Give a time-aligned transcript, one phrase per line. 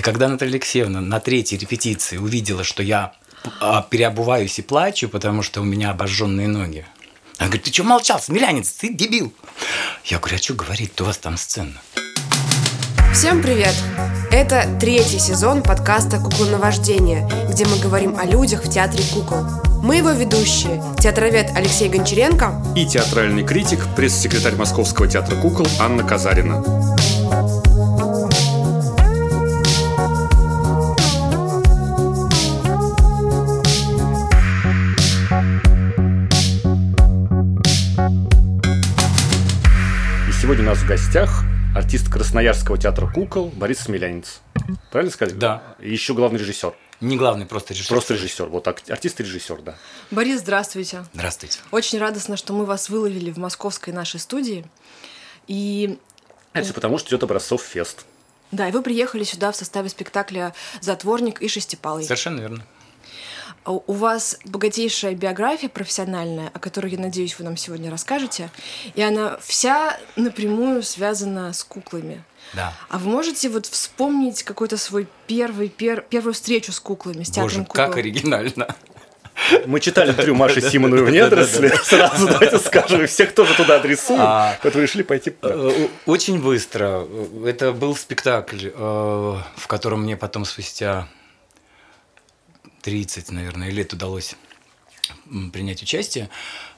[0.00, 3.12] И когда Наталья Алексеевна на третьей репетиции увидела, что я
[3.60, 6.86] а, переобуваюсь и плачу, потому что у меня обожженные ноги,
[7.36, 9.30] она говорит, ты что молчал, смелянец, ты дебил.
[10.06, 11.74] Я говорю, а что говорить, у вас там сцена.
[13.12, 13.74] Всем привет!
[14.32, 19.44] Это третий сезон подкаста «Куклоновождение», где мы говорим о людях в театре кукол.
[19.82, 26.96] Мы его ведущие, театровед Алексей Гончаренко и театральный критик, пресс-секретарь Московского театра кукол Анна Казарина.
[40.70, 41.42] Нас в гостях
[41.74, 44.40] артист Красноярского театра кукол Борис Смелянец.
[44.92, 45.36] Правильно сказать?
[45.36, 45.64] Да.
[45.80, 46.72] И еще главный режиссер.
[47.00, 47.88] Не главный, просто режиссер.
[47.92, 48.46] Просто режиссер.
[48.46, 49.74] Вот ак- артист и режиссер, да.
[50.12, 51.04] Борис, здравствуйте.
[51.12, 51.58] Здравствуйте.
[51.72, 54.64] Очень радостно, что мы вас выловили в московской нашей студии.
[55.48, 55.98] И
[56.52, 58.06] Это все потому, что идет образцов фест.
[58.52, 62.04] да, и вы приехали сюда в составе спектакля «Затворник» и «Шестипалый».
[62.04, 62.64] Совершенно верно.
[63.64, 68.50] А У вас богатейшая биография профессиональная, о которой, я надеюсь, вы нам сегодня расскажете.
[68.94, 72.22] И она вся напрямую связана с куклами.
[72.54, 72.72] Да.
[72.88, 77.44] А вы можете вот вспомнить какой-то свой первый, пер- первую встречу с куклами, с театром
[77.44, 77.86] Боже, кукол?
[77.86, 78.74] как оригинально.
[79.66, 81.70] Мы читали интервью Маши Симоновой в недоросле.
[81.84, 84.20] Сразу давайте скажем, и всех тоже туда адресуем.
[84.22, 84.58] А.
[84.62, 85.34] Поэтому решили пойти.
[85.42, 87.06] Э, Очень быстро.
[87.46, 91.08] Это был спектакль, э, в котором мне потом спустя
[92.82, 94.36] 30, наверное, лет удалось
[95.52, 96.30] принять участие.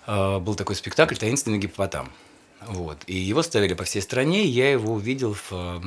[0.06, 2.12] Э, Был такой спектакль «Таинственный гиппопотам».
[2.66, 3.02] Вот.
[3.06, 4.44] И его ставили по всей стране.
[4.44, 5.82] Я его увидел в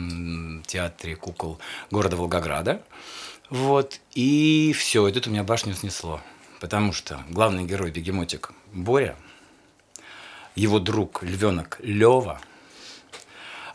[0.68, 2.84] театре кукол города Волгограда.
[3.50, 4.00] Вот.
[4.14, 6.22] И все, и тут у меня башню снесло.
[6.60, 9.16] Потому что главный герой бегемотик Боря,
[10.56, 12.42] его друг львенок Лева,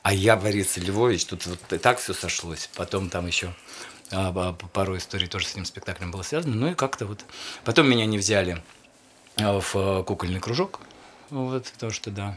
[0.02, 2.70] а я Борис Львович, тут вот и так все сошлось.
[2.74, 3.52] Потом там еще а,
[4.72, 6.54] пару историй тоже с этим спектаклем было связано.
[6.54, 7.24] Ну и как-то вот.
[7.64, 8.62] Потом меня не взяли
[9.36, 10.80] а, в а, кукольный кружок.
[11.30, 12.36] Вот, потому что да.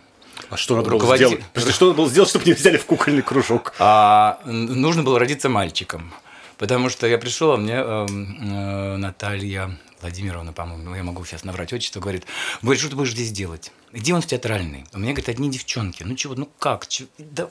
[0.50, 1.46] А что надо было Руководитель- сделать?
[1.54, 3.74] Подожди, Что надо было сделать, чтобы не взяли в кукольный кружок?
[3.80, 6.14] А нужно было родиться мальчиком.
[6.58, 11.44] Потому что я пришел, а мне эм, э, Наталья Владимировна, по-моему, ну, я могу сейчас
[11.44, 12.26] наврать отчество, говорит,
[12.62, 13.72] говорит, что ты будешь здесь делать?
[13.92, 14.86] Иди он в театральный.
[14.94, 16.04] У меня, говорит, одни девчонки.
[16.04, 16.88] Ну чего, ну как?
[16.88, 17.48] Чё- да.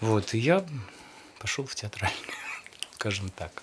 [0.00, 0.64] Вот, и я
[1.40, 2.16] пошел в театральный,
[2.98, 3.62] скажем так.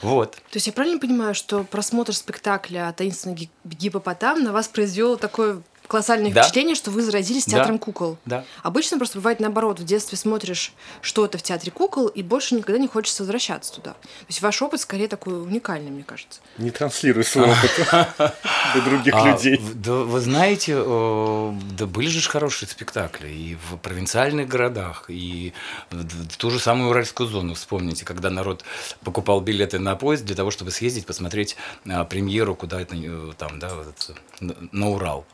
[0.00, 0.36] Вот.
[0.36, 5.60] То есть я правильно понимаю, что просмотр спектакля «Таинственный ги- гиппопотам» на вас произвел такое
[5.90, 6.42] колоссальное Да.
[6.42, 7.58] впечатление, что вы заразились Да.
[7.58, 8.16] театром кукол?
[8.24, 8.44] Да.
[8.62, 9.80] Обычно просто бывает наоборот.
[9.80, 13.90] В детстве смотришь что-то в театре кукол, и больше никогда не хочется возвращаться туда.
[13.92, 16.40] То есть ваш опыт скорее такой уникальный, мне кажется.
[16.58, 17.70] Не транслируй свой опыт
[18.74, 19.60] для других А, людей.
[19.74, 25.52] да, вы знаете, да были же хорошие спектакли и в провинциальных городах, и
[25.90, 27.54] в, ту же самую Уральскую зону.
[27.54, 28.64] Вспомните, когда народ
[29.02, 31.56] покупал билеты на поезд для того, чтобы съездить посмотреть
[31.88, 33.72] а, премьеру куда-то э, там, да,
[34.40, 35.24] на Урал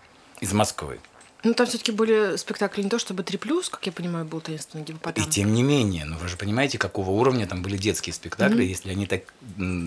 [0.47, 1.01] из Москвы.
[1.45, 5.23] Ну, там все-таки были спектакли не то чтобы 3+, как я понимаю, был «Таинственный гиппопотам».
[5.23, 8.91] И тем не менее, ну вы же понимаете, какого уровня там были детские спектакли, если
[8.91, 9.23] они так,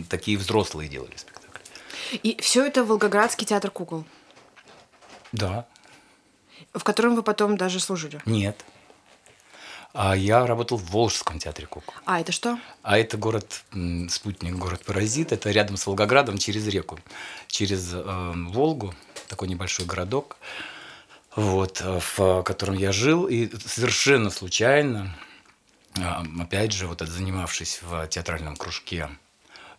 [0.09, 1.61] такие взрослые делали спектакли.
[2.23, 4.05] И все это Волгоградский театр кукол,
[5.31, 5.65] Да,
[6.73, 8.21] в котором вы потом даже служили.
[8.25, 8.63] нет.
[9.91, 11.95] А я работал в Волжском театре кукол.
[12.05, 12.59] А, это что?
[12.83, 13.63] А это город,
[14.09, 15.31] спутник, город-паразит.
[15.31, 16.99] Это рядом с Волгоградом через реку,
[17.47, 18.93] через э, Волгу,
[19.29, 20.35] такой небольшой городок,
[21.35, 23.27] вот, э, в котором я жил.
[23.27, 25.15] И совершенно случайно,
[25.95, 26.01] э,
[26.41, 29.09] опять же, вот занимавшись в театральном кружке,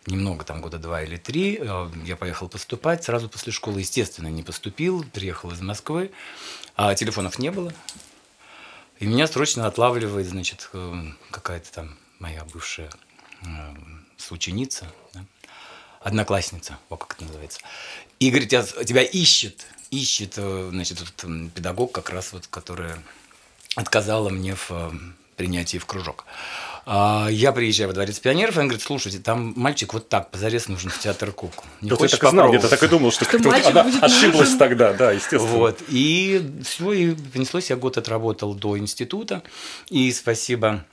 [0.07, 3.03] немного, там года два или три, э, я поехал поступать.
[3.03, 6.11] Сразу после школы, естественно, не поступил, приехал из Москвы,
[6.75, 7.71] а телефонов не было.
[8.99, 10.69] И меня срочно отлавливает, значит,
[11.31, 12.91] какая-то там моя бывшая
[14.15, 15.25] соученица, да,
[16.01, 17.59] одноклассница, вот как это называется.
[18.19, 22.97] И говорит, «Я- тебя ищет, ищет, э, значит, вот, педагог как раз вот, которая
[23.75, 24.91] отказала мне в э,
[25.37, 26.25] принятии в кружок.
[26.85, 30.67] А Я приезжаю во дворец пионеров, и он говорит, слушайте, там мальчик вот так позарез
[30.67, 31.63] нужен в театр кукол.
[31.81, 34.03] Не Да хочешь так знал, где-то попробовать?» так и думал, что Что мальчик она будет
[34.03, 34.57] ошиблась нужен.
[34.57, 35.45] тогда, да, естественно.
[35.45, 35.79] Вот.
[35.89, 37.69] И все, и понеслось.
[37.69, 39.43] Я год отработал до института.
[39.89, 40.83] И спасибо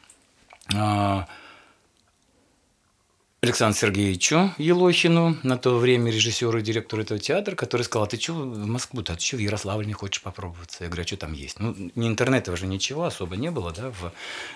[0.75, 1.27] а,
[3.41, 8.19] Александру Сергеевичу Елохину, на то время режиссеру и директору этого театра, который сказал, а ты
[8.19, 10.83] что в Москву-то, а ты что в Ярославль не хочешь попробоваться?
[10.83, 11.61] Я говорю, а что там есть?
[11.61, 14.13] Ну, ни интернета уже ничего особо не было, да, в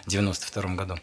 [0.09, 0.97] 92 году.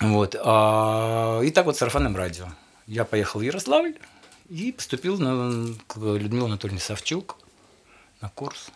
[0.00, 0.36] Вот.
[0.38, 2.48] а, и так вот с сарафанным радио.
[2.86, 3.94] Я поехал в Ярославль
[4.50, 7.38] и поступил на, к Людмиле Анатольевне Савчук
[8.20, 8.70] на курс.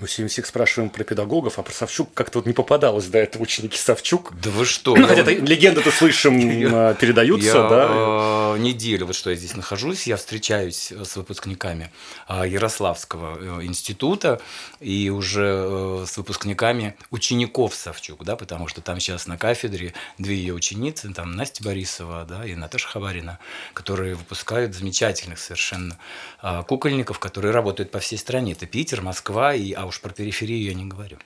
[0.00, 3.42] Мы все всех спрашиваем про педагогов, а про Савчук как-то вот не попадалось до этого
[3.42, 4.32] ученики Савчук.
[4.42, 4.96] Да вы что?
[4.96, 8.54] Ну, хотя легенды-то слышим, э, передаются, да?
[8.54, 11.92] Э, неделю, вот что я здесь нахожусь, я встречаюсь с выпускниками
[12.28, 14.40] э, Ярославского э, института
[14.80, 20.36] и уже э, с выпускниками учеников Савчук, да, потому что там сейчас на кафедре две
[20.36, 23.38] ее ученицы, там Настя Борисова, да, и Наташа Хабарина,
[23.74, 25.98] которые выпускают замечательных совершенно
[26.42, 28.52] э, кукольников, которые работают по всей стране.
[28.52, 31.18] Это Питер, Москва и а уж про периферию я не говорю.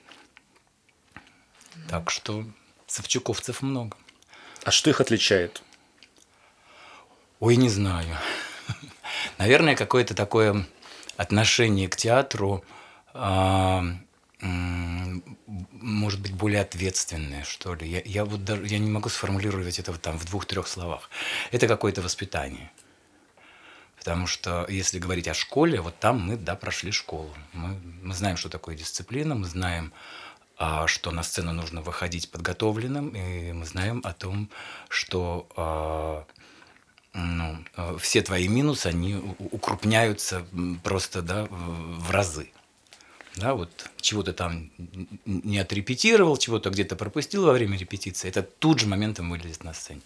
[1.87, 2.45] Так что
[2.87, 3.95] Савчуковцев много.
[4.63, 5.61] А что их отличает?
[7.39, 8.17] Ой, не знаю.
[9.37, 10.65] Наверное, какое-то такое
[11.15, 12.65] отношение к театру,
[13.13, 13.83] а,
[14.41, 17.87] может быть, более ответственное, что ли.
[17.87, 21.09] Я, я вот даже я не могу сформулировать это там в двух-трех словах.
[21.51, 22.71] Это какое-то воспитание.
[24.05, 27.33] Потому что если говорить о школе, вот там мы, да, прошли школу.
[27.53, 29.93] Мы, мы знаем, что такое дисциплина, мы знаем,
[30.59, 34.51] а, что на сцену нужно выходить подготовленным, и мы знаем о том,
[34.89, 36.23] что а,
[37.13, 40.45] ну, а, все твои минусы, они укрупняются
[40.83, 42.51] просто, да, в разы.
[43.37, 44.69] Да, вот чего то там
[45.25, 50.01] не отрепетировал, чего-то где-то пропустил во время репетиции, это тут же моментом вылезет на сцене.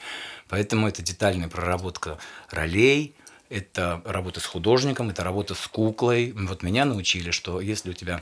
[0.47, 2.17] Поэтому это детальная проработка
[2.49, 3.13] ролей,
[3.49, 6.31] это работа с художником, это работа с куклой.
[6.31, 8.21] Вот меня научили, что если у тебя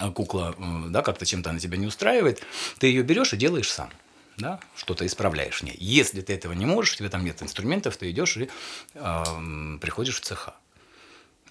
[0.00, 2.42] э, кукла э, да, как-то чем-то она тебя не устраивает,
[2.78, 3.90] ты ее берешь и делаешь сам.
[4.38, 5.76] Да, что-то исправляешь в ней.
[5.80, 8.48] Если ты этого не можешь, у тебя там нет инструментов, ты идешь и
[8.94, 9.24] э,
[9.80, 10.54] приходишь в цеха.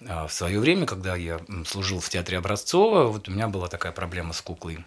[0.06, 3.92] А в свое время, когда я служил в театре Образцова, вот у меня была такая
[3.92, 4.84] проблема с куклой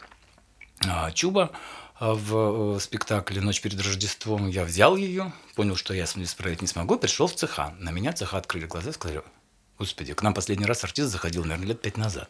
[0.84, 1.52] э, Чуба.
[2.02, 6.68] А в э, спектакле «Ночь перед Рождеством» я взял ее, понял, что я исправить не
[6.68, 7.76] смогу, пришел в цеха.
[7.78, 9.22] На меня цеха открыли глаза и сказали,
[9.78, 12.28] господи, к нам последний раз артист заходил, наверное, лет пять назад.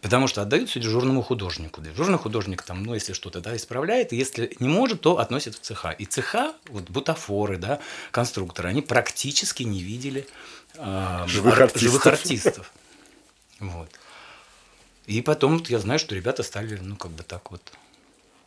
[0.00, 1.82] Потому что отдают все дежурному художнику.
[1.82, 5.90] Дежурный художник там, ну, если что-то да, исправляет, если не может, то относит в цеха.
[5.90, 7.80] И цеха, вот бутафоры, да,
[8.12, 10.26] конструкторы, они практически не видели
[10.76, 11.82] э, живых, ар- артистов.
[11.82, 12.72] живых артистов.
[13.60, 13.90] Вот.
[15.04, 17.60] И потом я знаю, что ребята стали, ну, как бы так вот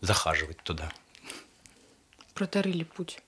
[0.02, 0.92] захаживать туда.
[2.34, 3.20] Протарили путь.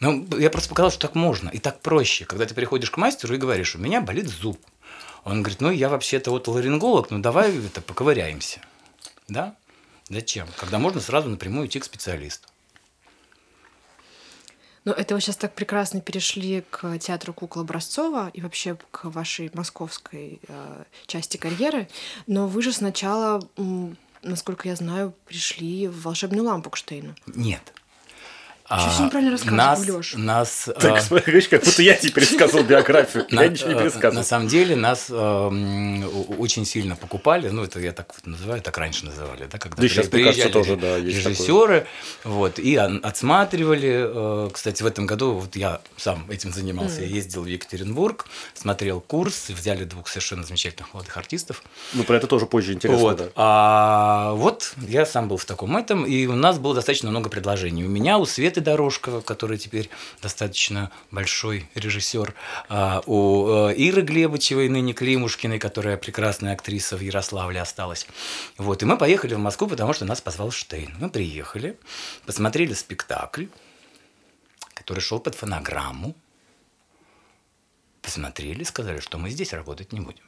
[0.00, 2.24] Ну, я просто показал, что так можно и так проще.
[2.24, 4.60] Когда ты приходишь к мастеру и говоришь, у меня болит зуб.
[5.24, 8.60] Он говорит, ну, я вообще-то вот ларинголог, ну, давай это поковыряемся.
[9.26, 9.56] Да?
[10.08, 10.48] Зачем?
[10.56, 12.48] Когда можно сразу напрямую идти к специалисту.
[14.84, 19.50] Ну, это вы сейчас так прекрасно перешли к театру кукол Образцова и вообще к вашей
[19.52, 21.88] московской э, части карьеры.
[22.26, 23.46] Но вы же сначала
[24.22, 27.14] насколько я знаю, пришли в волшебную лампу к Штейну.
[27.26, 27.72] Нет.
[28.68, 31.00] Что все неправильно рассказываешь, нас, Нас, так, а...
[31.00, 33.26] смотри, как будто я тебе пересказывал биографию.
[33.30, 34.16] На, я ничего не пересказывал.
[34.16, 35.14] На самом деле нас э,
[36.36, 40.08] очень сильно покупали, ну, это я так называю, так раньше называли, да, когда да, сейчас,
[40.08, 41.86] кажется, тоже, да, режиссеры,
[42.24, 44.46] вот, и отсматривали.
[44.46, 47.00] Э, кстати, в этом году вот я сам этим занимался.
[47.00, 47.06] Mm.
[47.06, 51.62] Я ездил в Екатеринбург, смотрел курс, взяли двух совершенно замечательных молодых артистов.
[51.94, 53.16] Ну, про это тоже позже интересно, вот.
[53.16, 53.28] да.
[53.34, 57.84] А вот я сам был в таком этом, и у нас было достаточно много предложений.
[57.84, 59.88] У меня, у Светы Светы Дорожко, который теперь
[60.20, 62.34] достаточно большой режиссер,
[62.68, 68.06] а, у э, Иры Глебычевой, ныне Климушкиной, которая прекрасная актриса в Ярославле осталась.
[68.56, 70.96] Вот, и мы поехали в Москву, потому что нас позвал Штейн.
[70.98, 71.78] Мы приехали,
[72.26, 73.46] посмотрели спектакль,
[74.74, 76.16] который шел под фонограмму,
[78.02, 80.24] посмотрели, сказали, что мы здесь работать не будем.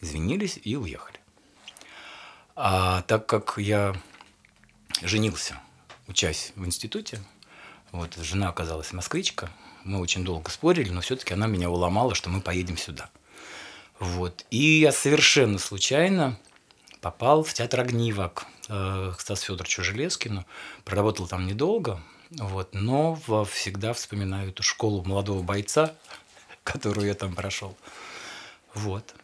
[0.00, 1.18] Извинились и уехали.
[2.54, 3.96] А так как я
[5.02, 5.58] женился
[6.08, 7.20] учась в институте.
[7.92, 9.50] Вот, жена оказалась москвичка.
[9.84, 13.10] Мы очень долго спорили, но все-таки она меня уломала, что мы поедем сюда.
[13.98, 14.44] Вот.
[14.50, 16.38] И я совершенно случайно
[17.00, 20.44] попал в театр Огнивок э, к Стасу Федоровичу Железкину.
[20.84, 25.94] Проработал там недолго, вот, но всегда вспоминаю эту школу молодого бойца,
[26.64, 27.76] которую я там прошел.
[28.74, 29.14] Вот.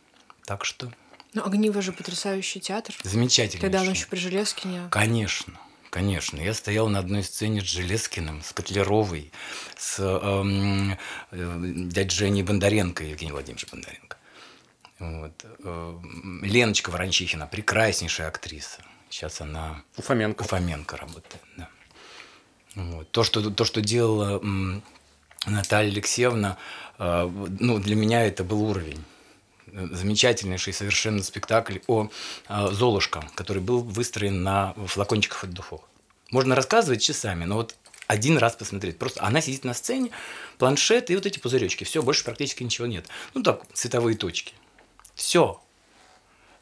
[0.45, 0.93] Так что...
[1.33, 2.95] Ну, Огниво же потрясающий театр.
[3.03, 3.61] Замечательный.
[3.61, 4.89] Тогда он еще при Железкине.
[4.91, 5.55] Конечно.
[5.91, 9.33] Конечно, я стоял на одной сцене с Железкиным, с Котлеровой,
[9.77, 10.97] с эм,
[11.33, 14.17] э, дядей Женей Бондаренко, Евгений Владимирович Бондаренко.
[15.01, 15.33] Вот.
[15.65, 15.99] Э,
[16.43, 18.83] Леночка Ворончихина, прекраснейшая актриса.
[19.09, 19.83] Сейчас она...
[19.97, 20.43] Уфоменко.
[20.43, 21.69] Уфоменко работает, да.
[22.77, 23.11] Вот.
[23.11, 24.41] То, что, то, что делала
[25.45, 26.57] Наталья Алексеевна,
[26.99, 27.29] э,
[27.59, 29.05] ну, для меня это был уровень
[29.73, 32.09] замечательнейший совершенно спектакль о
[32.49, 35.81] э, Золушка, который был выстроен на флакончиках от духов.
[36.31, 37.75] Можно рассказывать часами, но вот
[38.07, 38.99] один раз посмотреть.
[38.99, 40.11] Просто она сидит на сцене,
[40.59, 41.85] планшет и вот эти пузыречки.
[41.85, 43.07] Все, больше практически ничего нет.
[43.35, 44.55] Ну так, цветовые точки.
[45.15, 45.61] Все.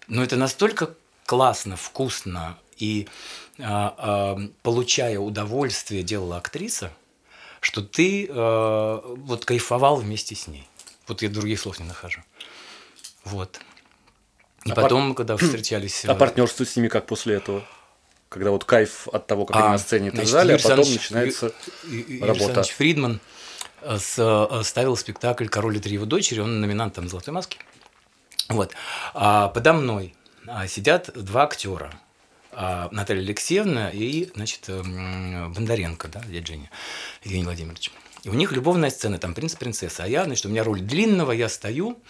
[0.09, 3.09] Но это настолько классно, вкусно и
[3.59, 6.93] а, а, получая удовольствие делала актриса,
[7.61, 10.67] что ты а, вот кайфовал вместе с ней.
[11.07, 12.21] Вот я других слов не нахожу.
[13.31, 13.61] Вот.
[14.65, 16.05] И А потом, когда встречались...
[16.05, 17.65] А э, партнерство с ними как после этого?
[18.29, 20.91] Когда вот кайф от того, как они А, на сцене значит, жали, а Юрий потом
[20.91, 21.53] начинается
[21.85, 22.33] Ю- Юрий работа.
[22.45, 23.21] Александрович Фридман
[23.83, 24.19] э, с-
[24.51, 27.59] э, ставил спектакль «Король и три его дочери», он номинант там «Золотой маски».
[28.49, 28.73] Вот.
[29.15, 30.15] А подо мной
[30.47, 31.93] а, сидят два актера.
[32.53, 36.71] А, Наталья Алексеевна и, значит, Бондаренко, да, дядя Женя,
[37.25, 37.91] Евгений Владимирович.
[38.25, 40.05] И у них любовная сцена, там принц принцесса.
[40.05, 42.01] А я, значит, у меня роль длинного, я стою,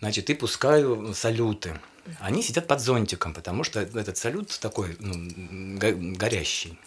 [0.00, 1.78] значит, и пускаю салюты.
[2.20, 6.78] Они сидят под зонтиком, потому что этот салют такой ну, го- горящий.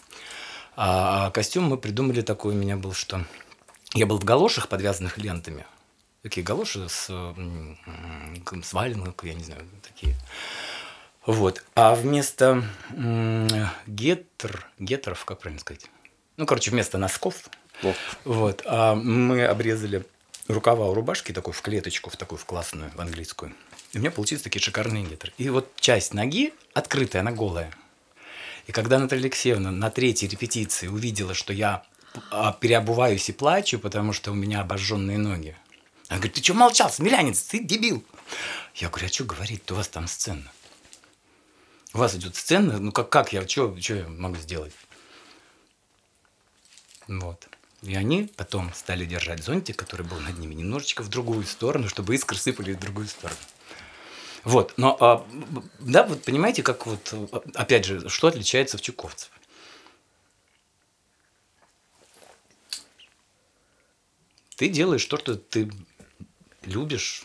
[0.74, 3.24] А костюм мы придумали такой у меня был, что
[3.94, 5.64] я был в галошах, подвязанных лентами.
[6.22, 10.16] Такие галоши с, с валенок, я не знаю, такие.
[11.26, 11.64] Вот.
[11.74, 13.48] А вместо м,
[13.86, 15.88] гетер, гетеров, как правильно сказать?
[16.36, 17.48] Ну, короче, вместо носков,
[18.24, 18.62] Вот.
[18.64, 20.04] а мы обрезали
[20.48, 23.54] рукава у рубашки такой в клеточку, в такую в классную, в английскую.
[23.92, 25.32] И у меня получились такие шикарные гетры.
[25.38, 27.72] И вот часть ноги открытая, она голая.
[28.66, 31.84] И когда Наталья Алексеевна на третьей репетиции увидела, что я
[32.30, 35.56] а, переобуваюсь и плачу, потому что у меня обожженные ноги,
[36.08, 38.04] она говорит, ты что молчал, смелянец, ты дебил.
[38.74, 40.50] Я говорю, а что говорить-то, у вас там сцена.
[41.94, 44.72] У вас идет сцена, ну как, как я, что я могу сделать?
[47.08, 47.48] Вот.
[47.82, 52.14] И они потом стали держать зонтик, который был над ними, немножечко в другую сторону, чтобы
[52.14, 53.38] искры сыпали в другую сторону.
[54.44, 55.26] Вот, но, а,
[55.78, 57.14] да, вот понимаете, как вот,
[57.54, 59.30] опять же, что отличается в чуковцев?
[64.56, 65.70] Ты делаешь то, что ты
[66.62, 67.24] любишь,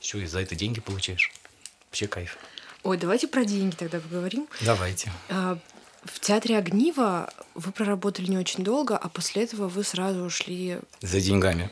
[0.00, 1.32] еще и за это деньги получаешь.
[1.86, 2.38] Вообще кайф.
[2.82, 4.48] Ой, давайте про деньги тогда поговорим.
[4.62, 5.12] Давайте.
[5.28, 5.58] А,
[6.04, 11.20] В театре Огнива вы проработали не очень долго, а после этого вы сразу ушли За
[11.20, 11.70] деньгами.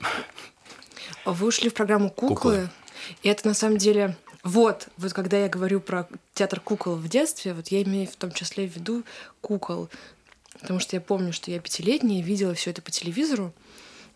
[1.24, 2.34] Вы ушли в программу «Куклы».
[2.34, 2.70] «Куклы».
[3.22, 4.16] И это на самом деле...
[4.42, 8.30] Вот, вот когда я говорю про театр кукол в детстве, вот я имею в том
[8.30, 9.02] числе в виду
[9.40, 9.88] кукол.
[10.60, 13.52] Потому что я помню, что я пятилетняя, видела все это по телевизору.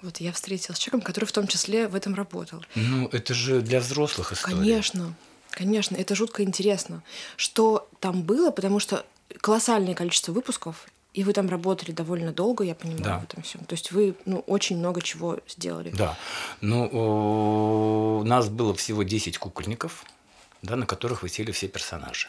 [0.03, 2.65] Вот я встретилась с человеком, который в том числе в этом работал.
[2.77, 4.55] Ну, это же для взрослых история.
[4.55, 5.15] Конечно,
[5.51, 7.03] конечно, это жутко интересно.
[7.37, 9.05] Что там было, потому что
[9.41, 13.19] колоссальное количество выпусков, и вы там работали довольно долго, я понимаю, Да.
[13.19, 13.65] в этом всем.
[13.65, 15.91] То есть вы ну, очень много чего сделали.
[15.91, 16.17] Да.
[16.61, 20.05] Ну, у нас было всего 10 кукольников,
[20.63, 22.29] да, на которых висели все персонажи.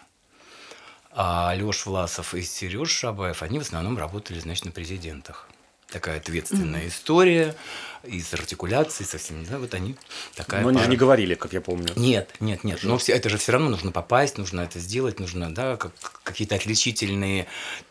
[1.12, 5.48] А Лёш Власов и Сереж Шабаев, они в основном работали, значит, на президентах.
[5.92, 7.56] Такая ответственная история,
[8.04, 9.96] и с артикуляцией, со всеми, да, вот они
[10.36, 10.92] такая Но они же пара.
[10.92, 11.94] не говорили, как я помню.
[11.96, 12.80] Нет, нет, нет.
[12.84, 15.92] Но все, это же все равно нужно попасть, нужно это сделать, нужно, да, как,
[16.24, 17.48] какие-то отличительные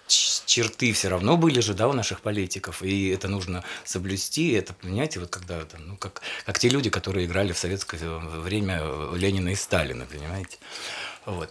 [0.08, 4.52] черты все равно были же, да, у наших политиков, и это нужно соблюсти.
[4.52, 8.82] Это, понимаете, вот когда там, ну, как, как те люди, которые играли в советское время
[9.14, 10.58] Ленина и Сталина, понимаете.
[11.24, 11.50] Вот.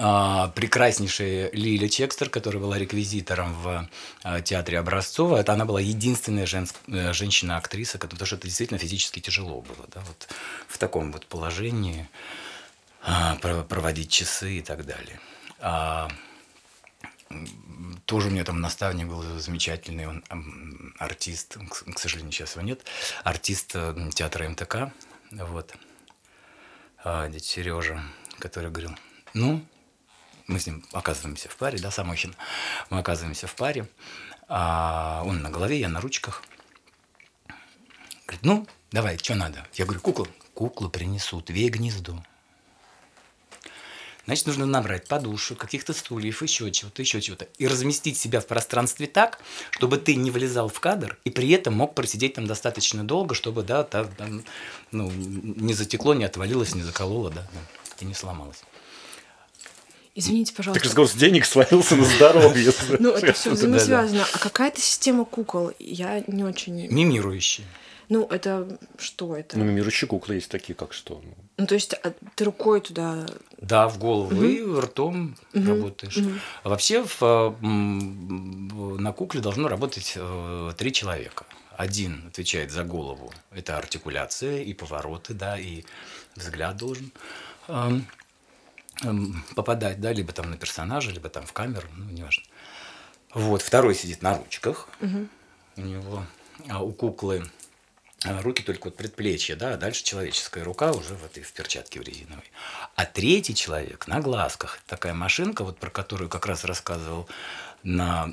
[0.00, 3.88] А, прекраснейшая Лиля Чекстер, которая была реквизитором в
[4.22, 5.38] а, театре Образцова.
[5.38, 9.86] Это она была единственная женск- э, женщина-актриса, потому что это действительно физически тяжело было.
[9.88, 10.28] Да, вот
[10.68, 12.08] в таком вот положении
[13.02, 15.18] а, про- проводить часы и так далее.
[15.58, 16.08] А,
[18.06, 20.24] тоже у меня там наставник был замечательный, он
[20.98, 21.58] артист,
[21.94, 22.84] к сожалению, сейчас его нет,
[23.24, 24.92] артист э, театра МТК,
[25.30, 25.74] вот,
[27.04, 28.02] а, Сережа,
[28.38, 28.96] который говорил,
[29.34, 29.62] ну,
[30.48, 32.34] мы с ним оказываемся в паре, да, Самохин,
[32.90, 33.86] мы оказываемся в паре,
[34.48, 36.42] а он на голове, я на ручках.
[38.26, 39.66] Говорит, ну, давай, что надо?
[39.74, 40.28] Я говорю, куклу.
[40.54, 42.22] Куклу принесут, вей гнездо.
[44.24, 47.46] Значит, нужно набрать подушек, каких-то стульев, еще чего-то, еще чего-то.
[47.56, 49.40] И разместить себя в пространстве так,
[49.70, 53.62] чтобы ты не влезал в кадр, и при этом мог просидеть там достаточно долго, чтобы,
[53.62, 54.44] да, там, там,
[54.90, 57.60] ну, не затекло, не отвалилось, не закололо, да, да,
[58.00, 58.64] и не сломалось.
[60.18, 60.84] Извините, Так пожалуйста.
[60.84, 62.72] разговор с денег свалился на здоровье.
[62.98, 64.26] Ну, это все взаимосвязано.
[64.32, 65.70] А какая-то система кукол?
[65.78, 66.88] Я не очень...
[66.88, 67.64] Мимирующие.
[68.08, 68.66] Ну, это
[68.98, 69.56] что это?
[69.56, 71.22] Ну, мимирующие куклы есть такие, как что.
[71.56, 71.66] ну.
[71.66, 73.26] То есть а, ты рукой туда...
[73.60, 76.18] Да, в голову и ртом работаешь.
[76.64, 77.22] А вообще в,
[77.62, 81.44] м, на кукле должно работать э, три человека.
[81.76, 83.32] Один отвечает за голову.
[83.52, 85.84] Это артикуляция и повороты, да, и
[86.34, 87.12] взгляд должен
[89.54, 92.44] попадать, да, либо там на персонажа, либо там в камеру, ну, неважно.
[93.34, 94.88] Вот, второй сидит на ручках.
[95.76, 96.24] У него,
[96.68, 97.48] а у куклы
[98.24, 102.00] а руки только вот предплечье, да, а дальше человеческая рука уже в этой в перчатке
[102.00, 102.50] в резиновой.
[102.96, 104.80] А третий человек на глазках.
[104.86, 107.28] Такая машинка, вот про которую как раз рассказывал
[107.84, 108.32] на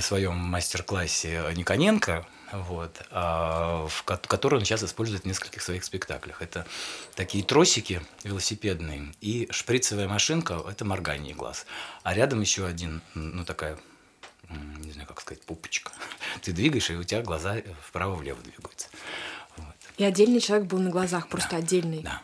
[0.00, 2.26] своем мастер-классе Никоненко,
[2.62, 6.42] вот, а, в который он сейчас использует в нескольких своих спектаклях.
[6.42, 6.66] Это
[7.14, 11.66] такие тросики велосипедные и шприцевая машинка– это моргание глаз.
[12.02, 13.78] А рядом еще один, ну такая,
[14.78, 15.92] не знаю, как сказать, пупочка.
[16.42, 17.56] Ты двигаешь, и у тебя глаза
[17.88, 18.88] вправо-влево двигаются.
[19.56, 19.74] Вот.
[19.96, 22.02] И отдельный человек был на глазах, просто да, отдельный.
[22.02, 22.22] Да.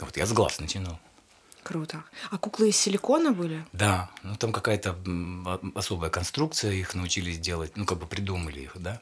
[0.00, 0.98] Вот я с глаз натянул.
[1.66, 2.04] Круто.
[2.30, 3.66] А куклы из силикона были?
[3.72, 4.96] Да, ну там какая-то
[5.74, 9.00] особая конструкция, их научились делать, ну как бы придумали их, да.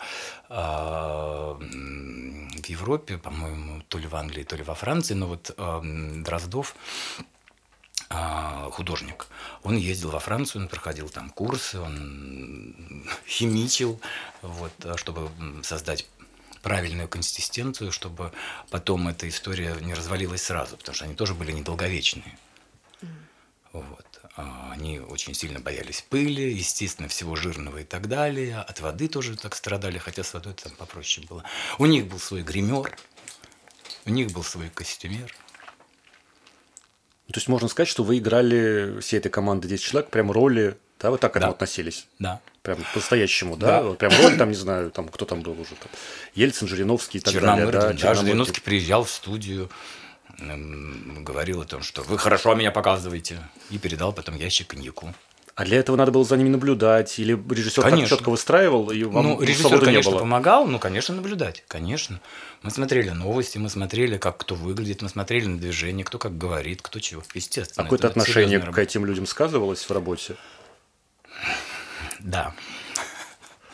[0.48, 5.82] А, в Европе, по-моему, то ли в Англии, то ли во Франции, но вот а,
[6.24, 6.74] Дроздов,
[8.08, 9.26] а, художник,
[9.62, 14.00] он ездил во Францию, он проходил там курсы, он химичил,
[14.40, 15.28] вот, чтобы
[15.62, 16.06] создать
[16.62, 18.32] правильную консистенцию, чтобы
[18.70, 22.38] потом эта история не развалилась сразу, потому что они тоже были недолговечные.
[23.74, 24.20] Вот.
[24.36, 28.58] А, они очень сильно боялись пыли, естественно, всего жирного и так далее.
[28.58, 31.42] От воды тоже так страдали, хотя с водой там попроще было.
[31.78, 32.96] У них был свой гример,
[34.06, 35.34] у них был свой костюмер.
[37.26, 41.10] То есть можно сказать, что вы играли всей этой команды 10 человек прям роли, да,
[41.10, 41.56] вы так к этому да.
[41.56, 42.06] относились?
[42.20, 42.40] Да.
[42.62, 43.82] Прям по-настоящему, да?
[43.82, 43.90] да?
[43.94, 45.90] Прям роль там, не знаю, там кто там был уже, там,
[46.36, 47.98] Ельцин, Жириновский и так Черномырдин, далее.
[47.98, 49.68] Да, да Жириновский приезжал в студию,
[51.22, 53.38] говорил о том, что вы хорошо меня показываете,
[53.70, 55.14] и передал потом ящик коньяку.
[55.56, 58.08] А для этого надо было за ними наблюдать, или режиссер конечно.
[58.08, 60.20] так четко выстраивал, и вам ну, режиссер, конечно, было?
[60.20, 62.20] помогал, ну, конечно, наблюдать, конечно.
[62.62, 66.82] Мы смотрели новости, мы смотрели, как кто выглядит, мы смотрели на движение, кто как говорит,
[66.82, 67.82] кто чего, естественно.
[67.82, 70.34] А какое-то отношение к этим людям сказывалось в работе?
[72.18, 72.52] Да.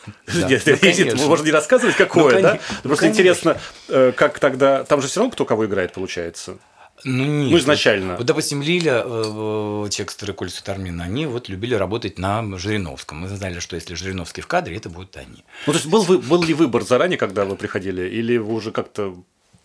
[0.48, 2.58] Нет, ну, можно не рассказывать, какое, ну, да?
[2.82, 4.84] Ну, Просто интересно, э, как тогда...
[4.84, 6.58] Там же все равно кто кого играет, получается.
[7.04, 7.50] Ну, нет.
[7.50, 8.16] Ну, изначально.
[8.16, 13.18] Вот, допустим, Лиля, э, Чекстер и Коль Сутармин, они вот любили работать на Жириновском.
[13.18, 15.44] Мы знали, что если Жириновский в кадре, это будут они.
[15.66, 19.16] Ну, то есть, был, был ли выбор заранее, когда вы приходили, или вы уже как-то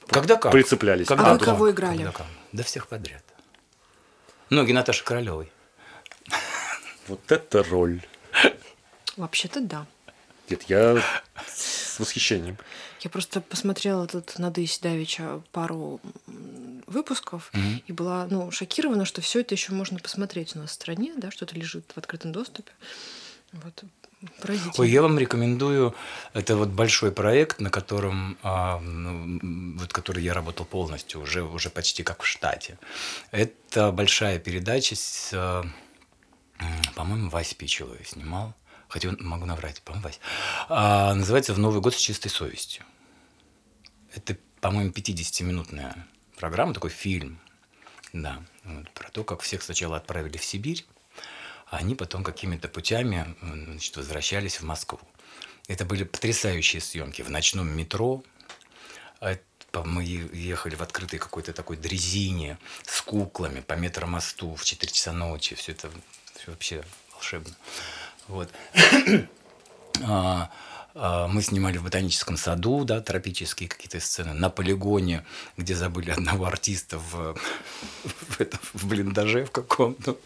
[0.08, 0.52] когда как?
[0.52, 1.08] прицеплялись?
[1.08, 1.98] Когда а вы кого играли?
[1.98, 2.28] Когда как?
[2.52, 3.24] Да всех подряд.
[4.50, 5.52] Ноги Наташи Королевой.
[7.08, 8.02] Вот это роль.
[9.18, 9.86] Вообще-то да.
[10.50, 11.02] Нет, я
[11.48, 12.58] с восхищением.
[13.02, 16.00] Я просто посмотрела тут на Дысь Давича пару
[16.88, 17.84] выпусков mm-hmm.
[17.88, 21.32] и была ну, шокирована, что все это еще можно посмотреть у нас в стране, да,
[21.32, 22.72] что-то лежит в открытом доступе.
[23.54, 23.84] Вот.
[24.42, 24.74] Поразительно.
[24.78, 25.94] Ой, я вам рекомендую,
[26.34, 31.70] это вот большой проект, на котором, а, ну, вот который я работал полностью, уже, уже
[31.70, 32.80] почти как в штате.
[33.32, 35.64] Это большая передача с, а,
[36.96, 38.56] по-моему, Вась Пичеловой снимал
[38.88, 40.20] хотя могу наврать, по-моему, Вась,
[40.70, 42.84] а, называется «В Новый год с чистой совестью».
[44.14, 47.40] Это, по-моему, 50-минутная программа, такой фильм,
[48.14, 50.86] да, вот, про то, как всех сначала отправили в Сибирь,
[51.68, 55.00] а они потом какими-то путями значит, возвращались в Москву.
[55.68, 58.24] Это были потрясающие съемки в ночном метро.
[59.74, 65.56] Мы ехали в открытой какой-то такой дрезине с куклами по метромосту в 4 часа ночи.
[65.56, 65.92] Все это
[66.36, 67.54] все вообще волшебно.
[68.28, 68.50] Вот.
[70.04, 70.52] А,
[70.94, 76.46] а, мы снимали в ботаническом саду, да, тропические какие-то сцены, на полигоне, где забыли одного
[76.46, 77.38] артиста в,
[78.04, 80.18] в, это, в блиндаже в каком-то.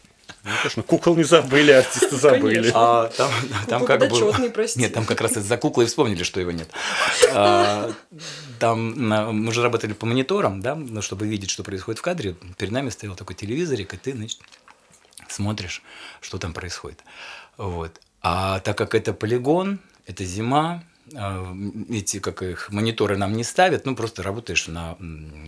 [0.43, 2.71] Ну, конечно, кукол не забыли, артисты забыли.
[2.73, 3.31] А там,
[3.67, 4.49] там как бы...
[4.51, 4.79] Прости.
[4.79, 6.69] Нет, там как раз за куклой вспомнили, что его нет.
[7.31, 7.91] А,
[8.59, 12.35] там мы же работали по мониторам, да, ну, чтобы видеть, что происходит в кадре.
[12.57, 14.39] Перед нами стоял такой телевизорик, и ты, значит,
[15.31, 15.81] смотришь,
[16.21, 17.03] что там происходит.
[17.57, 17.99] Вот.
[18.21, 20.83] А так как это полигон, это зима,
[21.15, 21.55] а,
[21.89, 24.97] эти как их мониторы нам не ставят, ну просто работаешь на,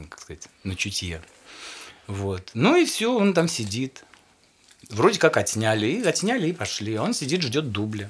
[0.10, 1.22] как сказать, на чутье.
[2.08, 2.52] Вот.
[2.54, 4.04] Ну и все, он там сидит.
[4.90, 6.98] Вроде как отсняли, и отсняли и пошли.
[6.98, 8.10] Он сидит, ждет дубля.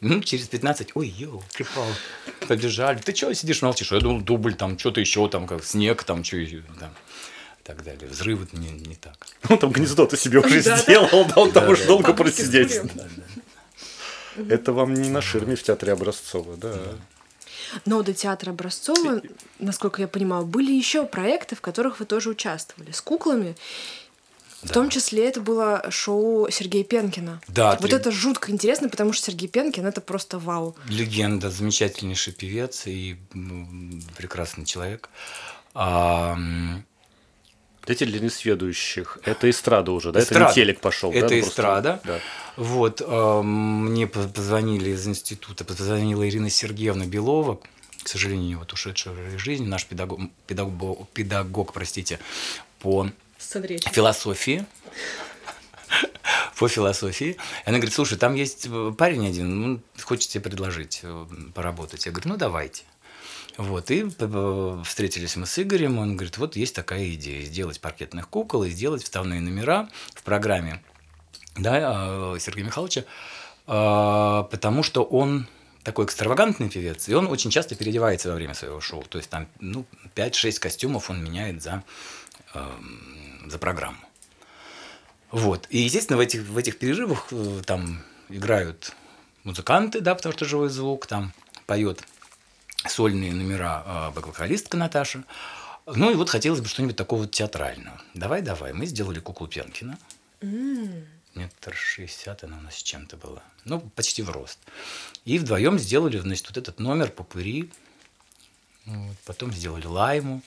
[0.00, 1.86] Ну, через 15, ой, ё, припал,
[2.48, 2.98] побежали.
[2.98, 3.92] Ты что сидишь, молчишь?
[3.92, 6.38] Я думал, дубль, там, что-то еще, там, как снег, там, что
[6.78, 6.94] там
[7.70, 8.08] так далее.
[8.08, 9.26] Взрывы не, не так.
[9.48, 12.80] Он там гнездо-то себе уже сделал, да, он там уж долго просидеть.
[14.36, 16.74] Это вам не на ширме в театре Образцова, да.
[17.86, 19.20] Но до театра Образцова,
[19.58, 23.54] насколько я понимаю, были еще проекты, в которых вы тоже участвовали с куклами.
[24.62, 27.40] В том числе это было шоу Сергея Пенкина.
[27.48, 27.78] Да.
[27.80, 30.76] Вот это жутко интересно, потому что Сергей Пенкин это просто вау.
[30.88, 33.16] Легенда, замечательнейший певец и
[34.16, 35.08] прекрасный человек.
[35.74, 36.36] А,
[37.90, 40.20] эти для несведущих, это эстрада уже, да?
[40.20, 40.44] Эстрада.
[40.44, 41.40] Это не телек пошел, это да?
[41.40, 42.00] Эстрада.
[42.04, 42.18] Да.
[42.56, 47.60] Вот, э, мне позвонили из института, позвонила Ирина Сергеевна Белова,
[48.02, 52.18] к сожалению, вот ушедшая в жизнь, наш педагог, педагог, педагог простите,
[52.80, 54.64] по философии,
[56.58, 57.36] по философии.
[57.64, 62.06] И она говорит, слушай, там есть парень один, ну, хочет тебе предложить э, поработать.
[62.06, 62.84] Я говорю, ну, давайте.
[63.60, 64.08] Вот, и
[64.84, 69.02] встретились мы с Игорем, он говорит, вот есть такая идея, сделать паркетных кукол и сделать
[69.02, 70.82] вставные номера в программе
[71.58, 73.04] да, а, Сергея Михайловича,
[73.66, 75.46] потому что он
[75.82, 79.02] такой экстравагантный певец, и он очень часто переодевается во время своего шоу.
[79.02, 81.84] То есть там ну, 5-6 костюмов он меняет за,
[82.54, 82.66] э,
[83.44, 83.98] за программу.
[85.30, 85.66] Вот.
[85.68, 88.94] И, естественно, в этих, в этих перерывах э, там играют
[89.44, 91.34] музыканты, да, потому что живой звук, там
[91.66, 92.02] поет
[92.88, 95.24] сольные номера э, вокалистка Наташа.
[95.86, 98.00] Ну и вот хотелось бы что-нибудь такого театрального.
[98.14, 98.72] Давай, давай.
[98.72, 99.98] Мы сделали куклу Пенкина.
[100.40, 103.42] Mm метр шестьдесят она у нас с чем-то была.
[103.64, 104.58] Ну, почти в рост.
[105.24, 107.70] И вдвоем сделали, значит, вот этот номер попыри.
[108.86, 109.16] Вот.
[109.24, 110.42] Потом сделали лайму.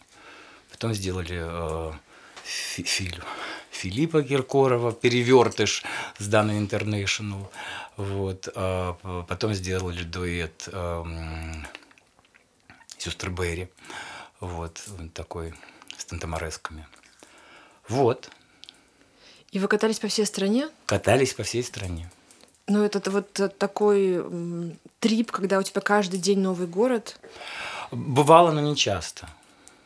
[0.72, 1.92] Потом сделали э,
[2.44, 3.24] фи фильм
[3.72, 5.84] Филиппа Киркорова «Перевертыш»
[6.18, 7.50] с Даной Интернешнл.
[7.98, 8.50] Вот.
[8.56, 11.04] А потом сделали дуэт э,
[13.04, 13.68] «Сестры Берри».
[14.40, 14.82] Вот.
[15.14, 15.54] Такой
[15.98, 16.88] с тантаморесками.
[17.90, 18.30] Вот.
[19.52, 20.70] И вы катались по всей стране?
[20.86, 22.10] Катались по всей стране.
[22.68, 24.24] Ну, это вот такой
[25.02, 27.20] трип, когда у тебя каждый день новый город.
[27.92, 29.28] Бывало, но не часто.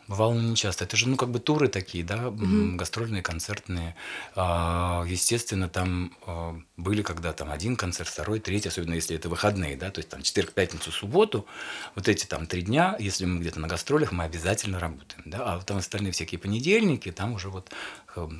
[0.07, 0.85] Бывало, не часто.
[0.85, 2.75] Это же, ну, как бы туры такие, да, угу.
[2.75, 3.95] гастрольные, концертные.
[4.35, 9.75] А, естественно, там а, были, когда там один концерт, второй, третий, особенно если это выходные,
[9.75, 11.45] да, то есть там четверг, пятницу, субботу,
[11.95, 15.61] вот эти там три дня, если мы где-то на гастролях, мы обязательно работаем, да, а
[15.61, 17.69] там остальные всякие понедельники, там уже вот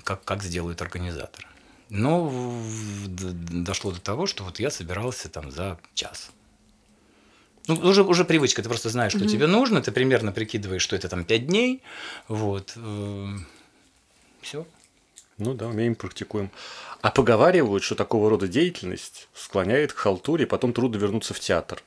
[0.04, 1.48] как, как сделают организаторы.
[1.90, 2.32] Но
[3.50, 6.32] дошло до того, что вот я собирался там за час.
[7.68, 9.30] Ну, уже, уже привычка, ты просто знаешь, что mm-hmm.
[9.30, 11.84] тебе нужно, ты примерно прикидываешь, что это там 5 дней,
[12.28, 13.28] вот, э,
[14.42, 14.66] все.
[15.38, 16.50] Ну да, умеем, практикуем.
[17.02, 21.84] А поговаривают, что такого рода деятельность склоняет к халтуре, потом трудно вернуться в театр.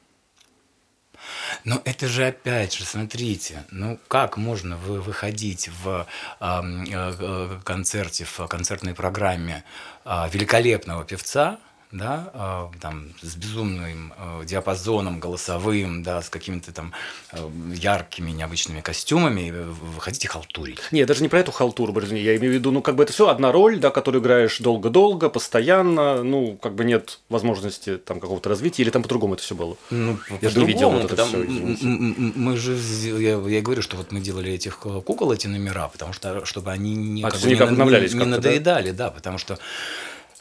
[1.64, 6.06] Но это же опять же, смотрите, ну как можно вы выходить в
[6.40, 9.64] э, э, концерте, в концертной программе
[10.04, 11.58] э, великолепного певца,
[11.92, 16.92] да, а, там, с безумным а, диапазоном голосовым, да, с какими-то там
[17.32, 20.78] а, яркими, необычными костюмами, вы хотите халтурить.
[20.92, 23.28] Нет, даже не про эту халтуру, я имею в виду, ну, как бы это все
[23.28, 28.82] одна роль, да, которую играешь долго-долго, постоянно, ну, как бы нет возможности там какого-то развития,
[28.82, 29.76] или там по-другому это все было?
[29.90, 31.38] Ну, я не видел вот это все.
[31.38, 32.76] Мы же,
[33.18, 36.94] я, я говорю, что вот мы делали этих кукол, эти номера, потому что, чтобы они
[36.94, 39.06] не, а, как бы, не, не, не надоедали, да?
[39.06, 39.58] да, потому что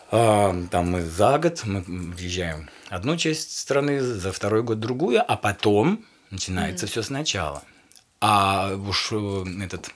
[0.10, 6.04] там мы за год мы въезжаем одну часть страны, за второй год другую, а потом
[6.32, 6.90] начинается mm-hmm.
[6.90, 7.64] все сначала.
[8.22, 9.92] А уж э, этот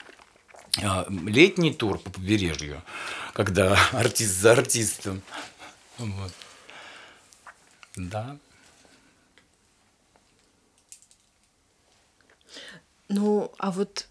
[0.82, 2.82] а, летний тур по побережью,
[3.34, 5.22] когда артист за артистом.
[5.98, 6.32] Вот.
[7.96, 8.38] Да.
[13.10, 14.08] Ну, а вот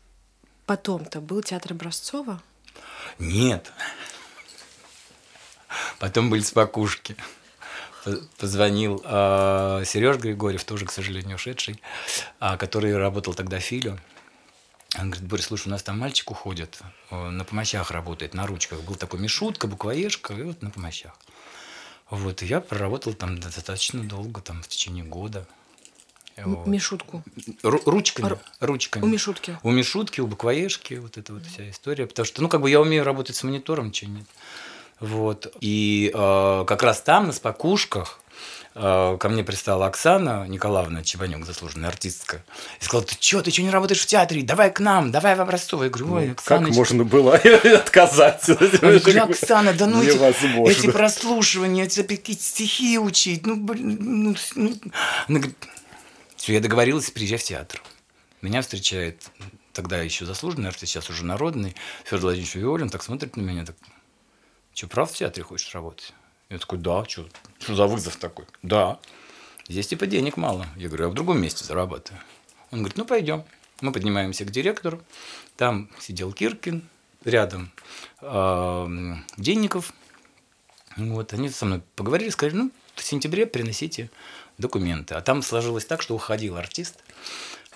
[0.66, 2.42] потом-то был театр Образцова?
[3.18, 3.72] Нет.
[5.98, 7.16] Потом были спокушки.
[8.38, 11.80] Позвонил э, а, Сереж Григорьев, тоже, к сожалению, ушедший,
[12.40, 13.98] э, который работал тогда Филю.
[14.98, 16.80] Он говорит, Борис, слушай, у нас там мальчик уходит,
[17.10, 18.80] на помощах работает, на ручках.
[18.80, 21.14] Был такой Мишутка, буквоежка, и вот на помощах.
[22.10, 25.46] Вот, и я проработал там достаточно долго, там в течение года.
[26.36, 26.66] Вот.
[26.66, 27.22] Мишутку.
[27.62, 28.26] Ру- ручками.
[28.28, 29.02] Ру- ручками.
[29.02, 29.58] У Мишутки.
[29.62, 32.06] У Мишутки, у буквоежки, вот эта вот вся история.
[32.06, 34.26] Потому что, ну, как бы я умею работать с монитором, чего нет.
[35.02, 35.52] Вот.
[35.60, 38.20] И э, как раз там, на спокушках,
[38.76, 42.44] э, ко мне пристала Оксана Николаевна Чебанюк, заслуженная артистка,
[42.80, 44.42] и сказала, ты что, ты что не работаешь в театре?
[44.42, 45.84] Давай к нам, давай в Образцово.
[45.84, 46.66] Я говорю, ой, ну, Оксана...
[46.66, 48.44] Как можно было отказать?
[48.46, 54.74] Я говорю, Оксана, да ну эти, эти прослушивания, эти стихи учить, ну, блин, ну, ну.
[55.26, 55.56] Она говорит,
[56.36, 57.82] все, я договорилась, приезжай в театр.
[58.40, 59.20] Меня встречает
[59.72, 63.76] тогда еще заслуженный артист, сейчас уже народный, Федор Владимирович Виолин, так смотрит на меня, так,
[64.74, 66.12] что, правда в театре хочешь работать?
[66.48, 67.28] Я такой, да, что,
[67.60, 68.46] что за вызов такой?
[68.62, 68.98] Да.
[69.68, 70.66] Здесь типа денег мало.
[70.76, 72.20] Я говорю, я в другом месте зарабатываю.
[72.70, 73.44] Он говорит, ну пойдем.
[73.80, 75.02] Мы поднимаемся к директору.
[75.56, 76.88] Там сидел Киркин,
[77.24, 77.72] рядом
[78.20, 79.92] э, Денников.
[80.96, 84.10] Вот, они со мной поговорили, сказали, ну, в сентябре приносите
[84.58, 85.14] документы.
[85.14, 87.02] А там сложилось так, что уходил артист,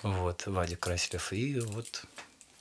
[0.03, 2.03] вот, Вадик Красилев, и вот